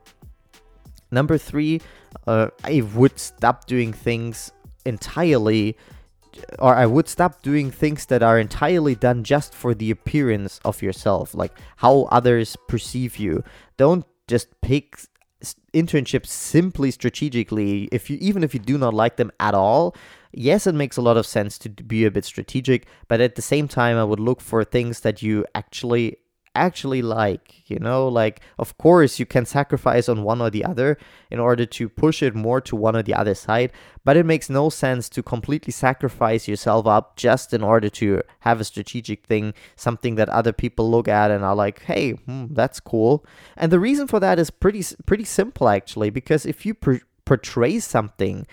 Number 1.11 1.37
three, 1.37 1.81
uh, 2.27 2.49
I 2.63 2.81
would 2.81 3.19
stop 3.19 3.67
doing 3.67 3.93
things 3.93 4.51
entirely, 4.85 5.77
or 6.59 6.75
I 6.75 6.85
would 6.85 7.07
stop 7.07 7.41
doing 7.41 7.69
things 7.69 8.07
that 8.07 8.23
are 8.23 8.39
entirely 8.39 8.95
done 8.95 9.23
just 9.23 9.53
for 9.53 9.73
the 9.73 9.91
appearance 9.91 10.59
of 10.65 10.81
yourself, 10.81 11.35
like 11.35 11.53
how 11.77 12.03
others 12.11 12.57
perceive 12.67 13.17
you. 13.17 13.43
Don't 13.77 14.05
just 14.27 14.47
pick 14.61 14.99
internships 15.73 16.27
simply 16.27 16.89
strategically 16.91 17.89
if 17.91 18.09
you 18.09 18.17
even 18.21 18.43
if 18.43 18.53
you 18.53 18.59
do 18.59 18.77
not 18.77 18.93
like 18.93 19.17
them 19.17 19.31
at 19.39 19.53
all 19.53 19.95
yes 20.31 20.65
it 20.65 20.73
makes 20.73 20.97
a 20.97 21.01
lot 21.01 21.17
of 21.17 21.25
sense 21.25 21.57
to 21.57 21.69
be 21.69 22.05
a 22.05 22.11
bit 22.11 22.25
strategic 22.25 22.87
but 23.07 23.19
at 23.19 23.35
the 23.35 23.41
same 23.41 23.67
time 23.67 23.97
i 23.97 24.03
would 24.03 24.19
look 24.19 24.39
for 24.39 24.63
things 24.63 25.01
that 25.01 25.21
you 25.21 25.45
actually 25.53 26.17
actually 26.55 27.01
like. 27.01 27.69
You 27.69 27.79
know, 27.79 28.07
like, 28.07 28.41
of 28.59 28.77
course, 28.77 29.19
you 29.19 29.25
can 29.25 29.45
sacrifice 29.45 30.09
on 30.09 30.23
one 30.23 30.41
or 30.41 30.49
the 30.49 30.65
other 30.65 30.97
in 31.31 31.39
order 31.39 31.65
to 31.65 31.89
push 31.89 32.21
it 32.21 32.35
more 32.35 32.61
to 32.61 32.75
one 32.75 32.95
or 32.95 33.01
the 33.01 33.13
other 33.13 33.33
side, 33.33 33.71
but 34.03 34.17
it 34.17 34.25
makes 34.25 34.49
no 34.49 34.69
sense 34.69 35.09
to 35.09 35.23
completely 35.23 35.71
sacrifice 35.71 36.47
yourself 36.47 36.85
up 36.85 37.15
just 37.15 37.53
in 37.53 37.63
order 37.63 37.89
to 37.89 38.21
have 38.41 38.59
a 38.59 38.65
strategic 38.65 39.25
thing, 39.25 39.53
something 39.75 40.15
that 40.15 40.29
other 40.29 40.53
people 40.53 40.91
look 40.91 41.07
at 41.07 41.31
and 41.31 41.43
are 41.43 41.55
like, 41.55 41.81
hey, 41.83 42.11
hmm, 42.11 42.45
that's 42.51 42.79
cool. 42.79 43.25
And 43.57 43.71
the 43.71 43.79
reason 43.79 44.07
for 44.07 44.19
that 44.19 44.37
is 44.37 44.51
pretty, 44.51 44.83
pretty 45.05 45.25
simple, 45.25 45.69
actually, 45.69 46.09
because 46.09 46.45
if 46.45 46.65
you 46.65 46.73
per- 46.73 47.01
portray 47.25 47.79
something 47.79 48.45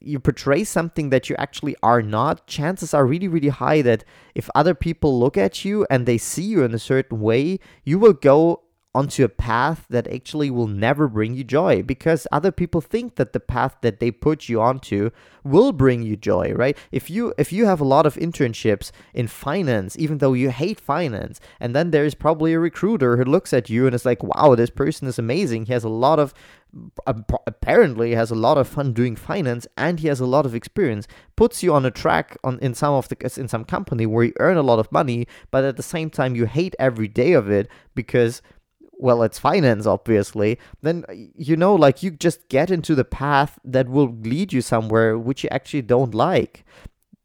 you 0.00 0.18
portray 0.18 0.64
something 0.64 1.10
that 1.10 1.30
you 1.30 1.36
actually 1.38 1.76
are 1.82 2.02
not, 2.02 2.46
chances 2.46 2.92
are 2.92 3.06
really, 3.06 3.28
really 3.28 3.48
high 3.48 3.82
that 3.82 4.04
if 4.34 4.50
other 4.54 4.74
people 4.74 5.18
look 5.18 5.36
at 5.36 5.64
you 5.64 5.86
and 5.88 6.06
they 6.06 6.18
see 6.18 6.42
you 6.42 6.62
in 6.64 6.74
a 6.74 6.78
certain 6.78 7.20
way, 7.20 7.60
you 7.84 7.98
will 7.98 8.12
go 8.12 8.63
onto 8.94 9.24
a 9.24 9.28
path 9.28 9.86
that 9.90 10.06
actually 10.06 10.50
will 10.50 10.68
never 10.68 11.08
bring 11.08 11.34
you 11.34 11.42
joy 11.42 11.82
because 11.82 12.26
other 12.30 12.52
people 12.52 12.80
think 12.80 13.16
that 13.16 13.32
the 13.32 13.40
path 13.40 13.76
that 13.82 13.98
they 13.98 14.10
put 14.10 14.48
you 14.48 14.60
onto 14.60 15.10
will 15.42 15.72
bring 15.72 16.02
you 16.02 16.16
joy 16.16 16.52
right? 16.54 16.78
If 16.92 17.10
you 17.10 17.34
if 17.36 17.52
you 17.52 17.66
have 17.66 17.80
a 17.80 17.84
lot 17.84 18.06
of 18.06 18.14
internships 18.16 18.92
in 19.12 19.26
finance 19.26 19.96
even 19.98 20.18
though 20.18 20.32
you 20.32 20.50
hate 20.50 20.80
finance 20.80 21.40
and 21.58 21.74
then 21.74 21.90
there's 21.90 22.14
probably 22.14 22.52
a 22.52 22.58
recruiter 22.58 23.16
who 23.16 23.24
looks 23.24 23.52
at 23.52 23.68
you 23.68 23.86
and 23.86 23.94
is 23.94 24.06
like 24.06 24.22
wow 24.22 24.54
this 24.54 24.70
person 24.70 25.08
is 25.08 25.18
amazing. 25.18 25.66
He 25.66 25.72
has 25.72 25.84
a 25.84 25.88
lot 25.88 26.18
of 26.18 26.32
apparently 27.06 28.14
has 28.14 28.30
a 28.30 28.34
lot 28.34 28.58
of 28.58 28.66
fun 28.66 28.92
doing 28.92 29.14
finance 29.14 29.66
and 29.76 30.00
he 30.00 30.08
has 30.08 30.18
a 30.18 30.26
lot 30.26 30.44
of 30.44 30.54
experience 30.54 31.06
puts 31.36 31.62
you 31.62 31.72
on 31.72 31.84
a 31.84 31.90
track 31.90 32.36
on 32.42 32.58
in 32.58 32.74
some 32.74 32.94
of 32.94 33.08
the 33.08 33.32
in 33.40 33.46
some 33.46 33.64
company 33.64 34.06
where 34.06 34.24
you 34.24 34.32
earn 34.40 34.56
a 34.56 34.62
lot 34.62 34.80
of 34.80 34.90
money 34.90 35.26
but 35.52 35.62
at 35.62 35.76
the 35.76 35.84
same 35.84 36.10
time 36.10 36.34
you 36.34 36.46
hate 36.46 36.74
every 36.80 37.06
day 37.06 37.32
of 37.32 37.48
it 37.48 37.68
because 37.94 38.42
well 38.98 39.22
it's 39.22 39.38
finance 39.38 39.86
obviously 39.86 40.58
then 40.82 41.04
uh, 41.08 41.12
you 41.36 41.56
know 41.56 41.74
like 41.74 42.02
you 42.02 42.10
just 42.10 42.48
get 42.48 42.70
into 42.70 42.94
the 42.94 43.04
path 43.04 43.58
that 43.64 43.88
will 43.88 44.12
lead 44.22 44.52
you 44.52 44.60
somewhere 44.60 45.18
which 45.18 45.42
you 45.44 45.48
actually 45.50 45.82
don't 45.82 46.14
like 46.14 46.64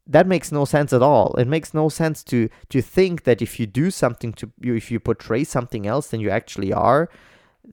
that 0.06 0.26
makes 0.26 0.50
no 0.50 0.64
sense 0.64 0.92
at 0.92 1.02
all 1.02 1.34
it 1.34 1.46
makes 1.46 1.72
no 1.72 1.88
sense 1.88 2.24
to 2.24 2.48
to 2.68 2.82
think 2.82 3.24
that 3.24 3.40
if 3.40 3.60
you 3.60 3.66
do 3.66 3.90
something 3.90 4.32
to 4.32 4.50
you 4.60 4.74
if 4.74 4.90
you 4.90 4.98
portray 4.98 5.44
something 5.44 5.86
else 5.86 6.08
than 6.08 6.20
you 6.20 6.30
actually 6.30 6.72
are 6.72 7.08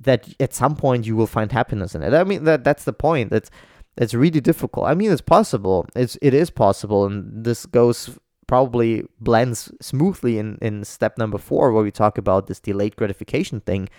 that 0.02 0.28
at 0.40 0.54
some 0.54 0.76
point 0.76 1.06
you 1.06 1.16
will 1.16 1.28
find 1.28 1.52
happiness 1.52 1.96
in 1.96 2.04
it. 2.04 2.14
I 2.14 2.24
mean 2.24 2.44
that 2.44 2.64
that's 2.64 2.84
the 2.84 2.94
point. 2.94 3.32
That's 3.32 3.50
it's 3.98 4.14
really 4.14 4.42
difficult. 4.42 4.88
I 4.88 4.94
mean 4.94 5.12
it's 5.12 5.22
possible. 5.22 5.88
It's 5.96 6.18
it 6.22 6.34
is 6.34 6.50
possible 6.50 7.06
and 7.06 7.44
this 7.44 7.66
goes 7.66 8.18
probably 8.48 9.06
blends 9.20 9.72
smoothly 9.82 10.38
in 10.38 10.58
in 10.62 10.84
step 10.84 11.18
number 11.18 11.38
4 11.38 11.72
where 11.72 11.84
we 11.84 11.92
talk 11.92 12.18
about 12.18 12.48
this 12.48 12.60
delayed 12.60 12.96
gratification 12.96 13.60
thing, 13.62 13.90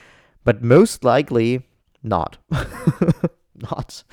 but 0.44 0.62
most 0.62 1.04
likely 1.04 1.62
not. 2.02 2.38
not. 3.54 4.04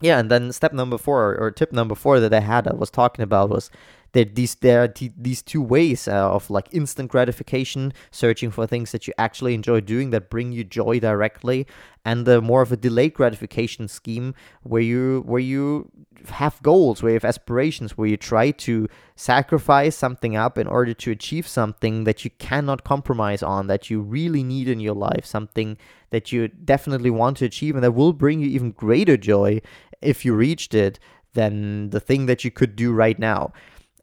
Yeah, 0.00 0.18
and 0.18 0.30
then 0.30 0.52
step 0.52 0.72
number 0.72 0.98
4 0.98 1.36
or 1.38 1.50
tip 1.50 1.72
number 1.72 1.94
4 1.94 2.20
that 2.20 2.34
I 2.34 2.40
had 2.40 2.68
I 2.68 2.74
was 2.74 2.90
talking 2.90 3.22
about 3.22 3.50
was 3.50 3.70
that 4.14 4.36
these 4.36 4.54
there 4.56 4.82
are 4.82 4.88
t- 4.88 5.12
these 5.16 5.42
two 5.42 5.60
ways 5.60 6.08
uh, 6.08 6.30
of 6.30 6.48
like 6.48 6.68
instant 6.72 7.10
gratification, 7.10 7.92
searching 8.10 8.50
for 8.50 8.66
things 8.66 8.92
that 8.92 9.06
you 9.06 9.12
actually 9.18 9.54
enjoy 9.54 9.80
doing 9.80 10.10
that 10.10 10.30
bring 10.30 10.52
you 10.52 10.64
joy 10.64 11.00
directly, 11.00 11.66
and 12.04 12.24
the 12.24 12.40
more 12.40 12.62
of 12.62 12.72
a 12.72 12.76
delayed 12.76 13.14
gratification 13.14 13.88
scheme 13.88 14.34
where 14.62 14.82
you 14.82 15.22
where 15.26 15.40
you 15.40 15.90
have 16.28 16.62
goals, 16.62 17.02
where 17.02 17.10
you 17.10 17.16
have 17.16 17.24
aspirations, 17.24 17.98
where 17.98 18.08
you 18.08 18.16
try 18.16 18.50
to 18.50 18.88
sacrifice 19.16 19.96
something 19.96 20.36
up 20.36 20.58
in 20.58 20.66
order 20.66 20.92
to 20.92 21.10
achieve 21.10 21.46
something 21.46 22.04
that 22.04 22.24
you 22.24 22.30
cannot 22.38 22.84
compromise 22.84 23.42
on, 23.42 23.68
that 23.68 23.88
you 23.88 24.00
really 24.00 24.42
need 24.42 24.68
in 24.68 24.80
your 24.80 24.94
life, 24.94 25.24
something 25.24 25.76
that 26.10 26.32
you 26.32 26.48
definitely 26.48 27.10
want 27.10 27.36
to 27.36 27.44
achieve 27.44 27.74
and 27.74 27.84
that 27.84 27.92
will 27.92 28.12
bring 28.12 28.40
you 28.40 28.48
even 28.48 28.72
greater 28.72 29.16
joy 29.16 29.60
if 30.00 30.24
you 30.24 30.34
reached 30.34 30.74
it 30.74 30.98
than 31.34 31.90
the 31.90 32.00
thing 32.00 32.26
that 32.26 32.44
you 32.44 32.50
could 32.50 32.74
do 32.76 32.92
right 32.92 33.18
now. 33.18 33.52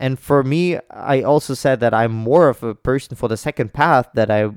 And 0.01 0.17
for 0.17 0.43
me, 0.43 0.79
I 0.89 1.21
also 1.21 1.53
said 1.53 1.79
that 1.81 1.93
I'm 1.93 2.11
more 2.11 2.49
of 2.49 2.63
a 2.63 2.73
person 2.73 3.15
for 3.15 3.29
the 3.29 3.37
second 3.37 3.71
path 3.71 4.09
that 4.15 4.31
I 4.31 4.49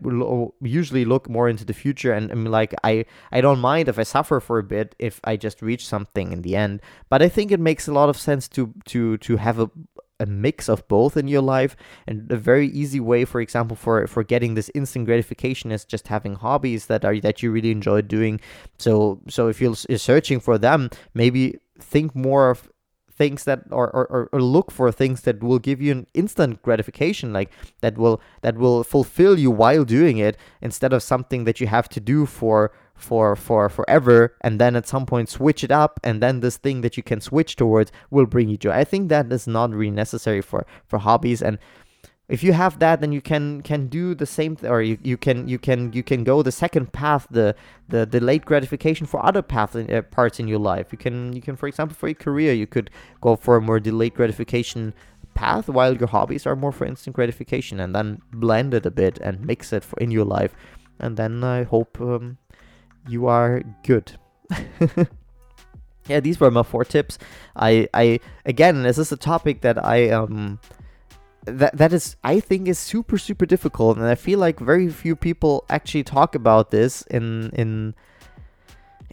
usually 0.62 1.04
look 1.04 1.28
more 1.28 1.50
into 1.50 1.66
the 1.66 1.74
future 1.74 2.14
and 2.14 2.30
I'm 2.30 2.46
like 2.46 2.74
I 2.82 3.04
I 3.30 3.42
don't 3.42 3.58
mind 3.58 3.90
if 3.90 3.98
I 3.98 4.04
suffer 4.04 4.40
for 4.40 4.58
a 4.58 4.62
bit 4.62 4.94
if 4.98 5.20
I 5.22 5.36
just 5.36 5.60
reach 5.60 5.86
something 5.86 6.32
in 6.32 6.40
the 6.40 6.56
end. 6.56 6.80
But 7.10 7.20
I 7.20 7.28
think 7.28 7.52
it 7.52 7.60
makes 7.60 7.86
a 7.86 7.92
lot 7.92 8.08
of 8.08 8.16
sense 8.16 8.48
to 8.56 8.72
to 8.86 9.18
to 9.18 9.36
have 9.36 9.58
a 9.58 9.70
a 10.20 10.26
mix 10.26 10.68
of 10.68 10.86
both 10.88 11.16
in 11.16 11.28
your 11.28 11.42
life 11.42 11.76
and 12.06 12.30
a 12.30 12.36
very 12.36 12.68
easy 12.68 13.00
way 13.00 13.24
for 13.24 13.40
example 13.40 13.76
for 13.76 14.06
for 14.06 14.22
getting 14.22 14.54
this 14.54 14.70
instant 14.74 15.06
gratification 15.06 15.72
is 15.72 15.84
just 15.84 16.08
having 16.08 16.34
hobbies 16.34 16.86
that 16.86 17.04
are 17.04 17.18
that 17.20 17.42
you 17.42 17.50
really 17.50 17.70
enjoy 17.70 18.00
doing. 18.00 18.40
So 18.78 19.20
so 19.28 19.48
if 19.48 19.60
you're 19.60 19.74
searching 19.74 20.40
for 20.40 20.58
them 20.58 20.90
maybe 21.14 21.58
think 21.80 22.14
more 22.14 22.50
of 22.50 22.68
things 23.16 23.44
that 23.44 23.62
or, 23.70 23.90
or, 23.94 24.28
or 24.32 24.42
look 24.42 24.70
for 24.70 24.90
things 24.90 25.22
that 25.22 25.42
will 25.42 25.60
give 25.60 25.80
you 25.80 25.92
an 25.92 26.06
instant 26.14 26.60
gratification 26.62 27.32
like 27.32 27.50
that 27.80 27.96
will 27.96 28.20
that 28.42 28.56
will 28.56 28.82
fulfill 28.82 29.38
you 29.38 29.50
while 29.50 29.84
doing 29.84 30.18
it 30.18 30.36
instead 30.60 30.92
of 30.92 31.02
something 31.02 31.44
that 31.44 31.60
you 31.60 31.66
have 31.68 31.88
to 31.88 32.00
do 32.00 32.26
for 32.26 32.72
for 33.04 33.36
for 33.36 33.68
forever 33.68 34.18
and 34.40 34.60
then 34.60 34.74
at 34.76 34.88
some 34.88 35.04
point 35.06 35.28
switch 35.28 35.62
it 35.62 35.70
up 35.70 36.00
and 36.02 36.22
then 36.22 36.40
this 36.40 36.56
thing 36.56 36.80
that 36.80 36.96
you 36.96 37.02
can 37.10 37.20
switch 37.20 37.56
towards 37.56 37.92
will 38.10 38.26
bring 38.26 38.48
you 38.48 38.56
joy. 38.56 38.72
I 38.72 38.84
think 38.84 39.08
that 39.08 39.32
is 39.32 39.46
not 39.46 39.70
really 39.70 39.98
necessary 40.04 40.42
for 40.50 40.66
for 40.88 40.98
hobbies 40.98 41.42
and 41.42 41.58
if 42.28 42.42
you 42.42 42.54
have 42.54 42.78
that 42.78 43.00
then 43.00 43.12
you 43.12 43.20
can 43.20 43.60
can 43.62 43.86
do 43.88 44.14
the 44.14 44.26
same 44.26 44.56
th- 44.56 44.70
or 44.70 44.80
you, 44.80 44.96
you 45.02 45.16
can 45.16 45.46
you 45.46 45.58
can 45.58 45.92
you 45.92 46.02
can 46.02 46.24
go 46.24 46.42
the 46.42 46.52
second 46.52 46.92
path 46.92 47.26
the 47.30 47.54
the 47.88 48.06
delayed 48.06 48.44
gratification 48.46 49.06
for 49.06 49.24
other 49.24 49.42
paths 49.42 49.74
in, 49.74 49.92
uh, 49.92 50.00
parts 50.02 50.40
in 50.40 50.48
your 50.48 50.58
life. 50.58 50.86
You 50.90 50.98
can 50.98 51.34
you 51.34 51.42
can 51.42 51.56
for 51.56 51.68
example 51.68 51.94
for 51.94 52.08
your 52.08 52.14
career 52.14 52.54
you 52.54 52.66
could 52.66 52.90
go 53.20 53.36
for 53.36 53.56
a 53.56 53.60
more 53.60 53.78
delayed 53.78 54.14
gratification 54.14 54.94
path 55.34 55.68
while 55.68 55.94
your 55.96 56.08
hobbies 56.08 56.46
are 56.46 56.56
more 56.56 56.72
for 56.72 56.86
instant 56.86 57.14
gratification 57.14 57.80
and 57.80 57.94
then 57.94 58.22
blend 58.32 58.72
it 58.72 58.86
a 58.86 58.90
bit 58.90 59.18
and 59.18 59.44
mix 59.44 59.72
it 59.72 59.84
for 59.84 59.98
in 59.98 60.10
your 60.10 60.24
life. 60.24 60.54
And 60.98 61.16
then 61.16 61.42
i 61.42 61.64
hope 61.64 62.00
um, 62.00 62.38
you 63.08 63.26
are 63.26 63.62
good 63.82 64.12
yeah 66.08 66.20
these 66.20 66.38
were 66.40 66.50
my 66.50 66.62
four 66.62 66.84
tips 66.84 67.18
i 67.56 67.88
i 67.94 68.20
again 68.44 68.82
this 68.82 68.98
is 68.98 69.10
a 69.12 69.16
topic 69.16 69.60
that 69.62 69.82
i 69.84 70.10
um 70.10 70.58
that 71.46 71.76
that 71.76 71.92
is 71.92 72.16
I 72.24 72.40
think 72.40 72.68
is 72.68 72.78
super 72.78 73.18
super 73.18 73.46
difficult 73.46 73.96
and 73.96 74.06
I 74.06 74.14
feel 74.14 74.38
like 74.38 74.58
very 74.58 74.88
few 74.88 75.16
people 75.16 75.64
actually 75.68 76.04
talk 76.04 76.34
about 76.34 76.70
this 76.70 77.02
in 77.02 77.50
in 77.50 77.94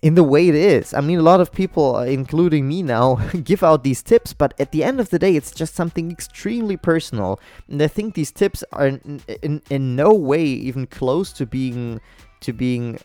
in 0.01 0.15
the 0.15 0.23
way 0.23 0.47
it 0.47 0.55
is. 0.55 0.93
I 0.93 1.01
mean 1.01 1.19
a 1.19 1.23
lot 1.23 1.41
of 1.41 1.51
people 1.51 1.97
uh, 1.97 2.05
including 2.05 2.67
me 2.67 2.83
now 2.83 3.15
give 3.43 3.63
out 3.63 3.83
these 3.83 4.01
tips 4.01 4.33
but 4.33 4.53
at 4.59 4.71
the 4.71 4.83
end 4.83 4.99
of 4.99 5.09
the 5.09 5.19
day 5.19 5.35
it's 5.35 5.51
just 5.51 5.75
something 5.75 6.11
extremely 6.11 6.77
personal 6.77 7.39
and 7.67 7.81
I 7.81 7.87
think 7.87 8.15
these 8.15 8.31
tips 8.31 8.63
are 8.71 8.87
in, 8.87 9.21
in, 9.41 9.61
in 9.69 9.95
no 9.95 10.13
way 10.13 10.43
even 10.43 10.87
close 10.87 11.33
to 11.33 11.45
being 11.45 11.99
to 12.41 12.53
being 12.53 12.99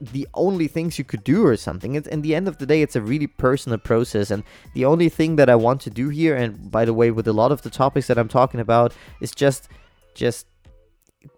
the 0.00 0.26
only 0.34 0.68
things 0.68 0.98
you 0.98 1.04
could 1.04 1.24
do 1.24 1.46
or 1.46 1.56
something. 1.56 1.94
It's 1.94 2.08
in 2.08 2.22
the 2.22 2.34
end 2.34 2.48
of 2.48 2.58
the 2.58 2.66
day, 2.66 2.82
it's 2.82 2.96
a 2.96 3.00
really 3.00 3.26
personal 3.26 3.78
process, 3.78 4.30
and 4.30 4.42
the 4.74 4.84
only 4.84 5.08
thing 5.08 5.36
that 5.36 5.48
I 5.48 5.54
want 5.54 5.80
to 5.82 5.90
do 5.90 6.08
here, 6.08 6.36
and 6.36 6.70
by 6.70 6.84
the 6.84 6.94
way, 6.94 7.10
with 7.10 7.28
a 7.28 7.32
lot 7.32 7.52
of 7.52 7.62
the 7.62 7.70
topics 7.70 8.06
that 8.08 8.18
I'm 8.18 8.28
talking 8.28 8.60
about, 8.60 8.94
is 9.20 9.32
just 9.32 9.68
just 10.14 10.46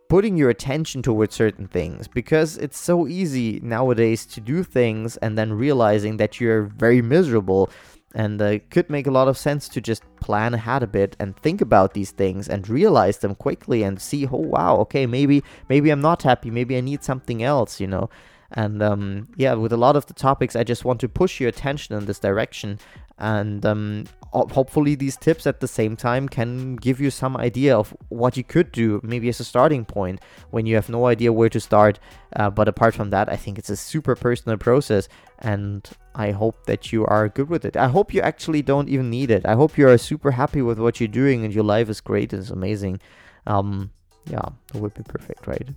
putting 0.09 0.37
your 0.37 0.51
attention 0.51 1.03
towards 1.03 1.35
certain 1.35 1.67
things 1.67 2.07
because 2.07 2.57
it's 2.59 2.79
so 2.79 3.09
easy 3.09 3.61
nowadays 3.63 4.25
to 4.25 4.41
do 4.41 4.63
things 4.63 5.17
and 5.19 5.37
then 5.37 5.53
realizing 5.53 6.17
that 6.17 6.41
you're 6.41 6.63
very 6.63 7.03
miserable 7.03 7.71
and 8.17 8.41
uh, 8.41 8.47
it 8.47 8.71
could 8.71 8.89
make 8.89 9.07
a 9.07 9.11
lot 9.11 9.29
of 9.29 9.37
sense 9.37 9.69
to 9.69 9.81
just 9.81 10.03
plan 10.21 10.55
ahead 10.55 10.83
a 10.83 10.87
bit 10.87 11.15
and 11.21 11.37
think 11.37 11.61
about 11.61 11.93
these 11.93 12.11
things 12.11 12.49
and 12.49 12.67
realize 12.67 13.19
them 13.19 13.35
quickly 13.35 13.83
and 13.83 14.01
see 14.01 14.27
oh 14.27 14.39
wow 14.39 14.77
okay 14.77 15.07
maybe 15.07 15.45
maybe 15.69 15.91
i'm 15.91 16.01
not 16.01 16.23
happy. 16.23 16.51
Maybe 16.51 16.77
i 16.77 16.81
need 16.81 17.05
something 17.05 17.43
else 17.43 17.79
you 17.79 17.87
know? 17.87 18.09
And 18.51 18.83
um, 18.83 19.29
yeah 19.37 19.53
with 19.53 19.73
a 19.73 19.77
lot 19.77 19.97
of 19.97 20.07
the 20.07 20.15
topics 20.15 20.57
i 20.57 20.65
just 20.65 20.85
want 20.85 20.99
to 21.01 21.09
push 21.09 21.39
your 21.39 21.51
attention 21.51 21.95
in 21.95 22.07
this 22.07 22.19
direction. 22.19 22.79
And 23.19 23.65
um, 23.65 24.05
hopefully 24.33 24.95
these 24.95 25.17
tips 25.17 25.47
at 25.47 25.61
the 25.61 25.69
same 25.69 25.97
time 25.97 26.29
can 26.29 26.77
give 26.77 27.01
you 27.01 27.11
some 27.11 27.35
idea 27.37 27.75
of 27.77 27.97
what 28.11 28.37
you 28.37 28.45
could 28.45 28.73
do 28.73 29.01
maybe 29.03 29.31
as 29.31 29.41
a 29.41 29.45
starting 29.45 29.87
point 29.87 30.21
when 30.51 30.67
you 30.67 30.75
have 30.75 30.91
no 30.91 31.07
idea 31.07 31.33
where 31.33 31.49
to 31.49 31.61
start. 31.61 31.99
Uh, 32.35 32.51
but 32.51 32.69
apart 32.69 32.95
from 32.95 33.11
that 33.11 33.31
i 33.31 33.37
think 33.37 33.59
it's 33.59 33.71
a 33.71 33.77
super 33.77 34.15
personal 34.15 34.57
process 34.59 35.09
and 35.41 35.91
i 36.15 36.31
hope 36.31 36.65
that 36.67 36.93
you 36.93 37.05
are 37.07 37.29
good 37.29 37.49
with 37.49 37.65
it 37.65 37.77
i 37.77 37.89
hope 37.89 38.15
you 38.15 38.21
actually 38.21 38.63
don't 38.63 38.89
even 38.89 39.11
need 39.11 39.31
it 39.31 39.45
i 39.47 39.55
hope 39.55 39.77
you 39.77 39.89
are 39.89 39.99
super 39.99 40.31
happy 40.31 40.63
with 40.63 40.79
what 40.79 41.01
you're 41.01 41.09
doing 41.09 41.45
and 41.45 41.55
your 41.55 41.65
life 41.65 41.89
is 41.89 42.01
great 42.01 42.33
and 42.33 42.41
it's 42.43 42.51
amazing 42.51 42.99
um 43.47 43.91
yeah 44.31 44.49
it 44.75 44.81
would 44.81 44.95
be 44.95 45.03
perfect 45.03 45.47
right 45.47 45.69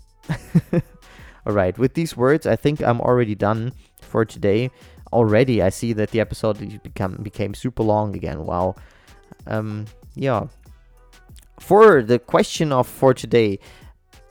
all 1.46 1.54
right 1.54 1.78
with 1.78 1.94
these 1.94 2.16
words 2.16 2.48
i 2.48 2.56
think 2.56 2.82
i'm 2.82 3.02
already 3.02 3.36
done 3.36 3.72
for 4.02 4.24
today 4.24 4.72
already 5.12 5.62
I 5.62 5.70
see 5.70 5.94
that 5.94 6.12
the 6.12 6.20
episode 6.20 6.82
become 6.84 7.18
became 7.22 7.54
super 7.54 7.84
long 7.84 8.16
again. 8.16 8.46
Wow. 8.46 8.76
Um, 9.48 9.86
yeah. 10.16 10.48
For 11.60 12.02
the 12.02 12.20
question 12.20 12.72
of 12.72 12.88
for 12.88 13.14
today, 13.14 13.60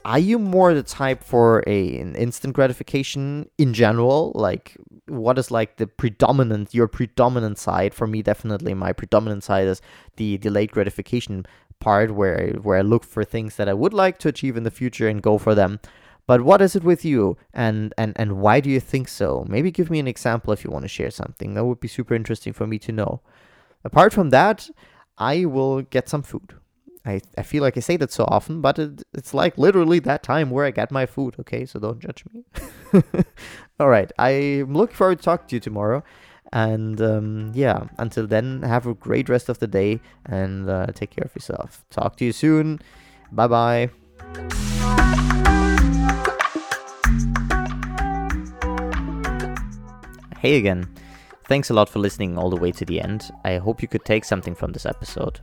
are 0.05 0.19
you 0.19 0.39
more 0.39 0.73
the 0.73 0.83
type 0.83 1.23
for 1.23 1.63
a 1.67 1.99
an 1.99 2.15
instant 2.15 2.53
gratification 2.53 3.49
in 3.57 3.73
general? 3.73 4.31
Like, 4.35 4.77
what 5.09 5.37
is 5.37 5.51
like 5.51 5.77
the 5.77 5.87
predominant 5.87 6.73
your 6.73 6.87
predominant 6.87 7.57
side? 7.57 7.93
For 7.93 8.07
me, 8.07 8.21
definitely 8.21 8.73
my 8.73 8.93
predominant 8.93 9.43
side 9.43 9.67
is 9.67 9.81
the 10.15 10.37
delayed 10.37 10.71
gratification 10.71 11.45
part, 11.79 12.11
where 12.11 12.51
where 12.61 12.77
I 12.77 12.81
look 12.81 13.03
for 13.03 13.23
things 13.23 13.55
that 13.55 13.69
I 13.69 13.73
would 13.73 13.93
like 13.93 14.17
to 14.19 14.29
achieve 14.29 14.57
in 14.57 14.63
the 14.63 14.71
future 14.71 15.07
and 15.07 15.21
go 15.21 15.37
for 15.37 15.55
them. 15.55 15.79
But 16.27 16.41
what 16.41 16.61
is 16.61 16.75
it 16.75 16.83
with 16.83 17.03
you, 17.03 17.37
and 17.53 17.93
and 17.97 18.13
and 18.15 18.39
why 18.39 18.59
do 18.59 18.69
you 18.69 18.79
think 18.79 19.07
so? 19.07 19.45
Maybe 19.49 19.71
give 19.71 19.89
me 19.89 19.99
an 19.99 20.07
example 20.07 20.53
if 20.53 20.63
you 20.63 20.69
want 20.69 20.83
to 20.83 20.89
share 20.89 21.11
something. 21.11 21.55
That 21.55 21.65
would 21.65 21.79
be 21.79 21.87
super 21.87 22.13
interesting 22.13 22.53
for 22.53 22.67
me 22.67 22.77
to 22.79 22.91
know. 22.91 23.21
Apart 23.83 24.13
from 24.13 24.29
that, 24.29 24.69
I 25.17 25.45
will 25.45 25.81
get 25.81 26.07
some 26.07 26.21
food. 26.21 26.58
I, 27.05 27.21
I 27.37 27.43
feel 27.43 27.63
like 27.63 27.77
I 27.77 27.79
say 27.79 27.97
that 27.97 28.11
so 28.11 28.25
often, 28.27 28.61
but 28.61 28.77
it, 28.77 29.03
it's 29.13 29.33
like 29.33 29.57
literally 29.57 29.99
that 29.99 30.21
time 30.21 30.49
where 30.49 30.65
I 30.65 30.71
get 30.71 30.91
my 30.91 31.05
food, 31.05 31.35
okay? 31.39 31.65
So 31.65 31.79
don't 31.79 31.99
judge 31.99 32.23
me. 32.33 32.43
All 33.79 33.89
right, 33.89 34.11
I'm 34.19 34.73
looking 34.73 34.95
forward 34.95 35.19
to 35.19 35.23
talking 35.23 35.47
to 35.47 35.55
you 35.55 35.59
tomorrow. 35.59 36.03
And 36.51 36.99
um, 36.99 37.51
yeah, 37.53 37.85
until 37.97 38.27
then, 38.27 38.63
have 38.63 38.87
a 38.87 38.93
great 38.93 39.29
rest 39.29 39.49
of 39.49 39.59
the 39.59 39.67
day 39.67 40.01
and 40.25 40.69
uh, 40.69 40.87
take 40.87 41.11
care 41.11 41.25
of 41.25 41.35
yourself. 41.35 41.85
Talk 41.89 42.15
to 42.17 42.25
you 42.25 42.31
soon. 42.31 42.79
Bye 43.31 43.47
bye. 43.47 43.89
Hey 50.39 50.57
again. 50.57 50.87
Thanks 51.49 51.71
a 51.71 51.73
lot 51.73 51.89
for 51.89 51.97
listening 51.97 52.37
all 52.37 52.51
the 52.51 52.61
way 52.61 52.71
to 52.71 52.85
the 52.85 53.01
end. 53.01 53.31
I 53.43 53.57
hope 53.57 53.81
you 53.81 53.87
could 53.87 54.05
take 54.05 54.23
something 54.23 54.53
from 54.53 54.71
this 54.71 54.85
episode. 54.85 55.39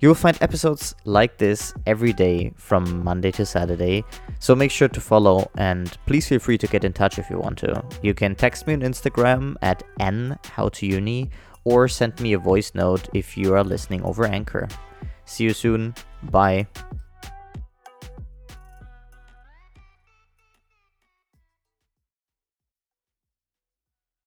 You 0.00 0.08
will 0.08 0.14
find 0.14 0.36
episodes 0.42 0.94
like 1.06 1.38
this 1.38 1.72
every 1.86 2.12
day 2.12 2.52
from 2.54 3.02
Monday 3.02 3.30
to 3.30 3.46
Saturday, 3.46 4.04
so 4.40 4.54
make 4.54 4.70
sure 4.70 4.88
to 4.88 5.00
follow 5.00 5.50
and 5.56 5.96
please 6.04 6.28
feel 6.28 6.38
free 6.38 6.58
to 6.58 6.66
get 6.66 6.84
in 6.84 6.92
touch 6.92 7.18
if 7.18 7.30
you 7.30 7.38
want 7.38 7.56
to. 7.60 7.82
You 8.02 8.12
can 8.12 8.34
text 8.34 8.66
me 8.66 8.74
on 8.74 8.82
Instagram 8.82 9.56
at 9.62 9.82
nhowtouni 9.98 11.30
or 11.64 11.88
send 11.88 12.20
me 12.20 12.34
a 12.34 12.38
voice 12.38 12.74
note 12.74 13.08
if 13.14 13.34
you 13.38 13.54
are 13.54 13.64
listening 13.64 14.02
over 14.02 14.26
Anchor. 14.26 14.68
See 15.24 15.44
you 15.44 15.54
soon. 15.54 15.94
Bye. 16.24 16.66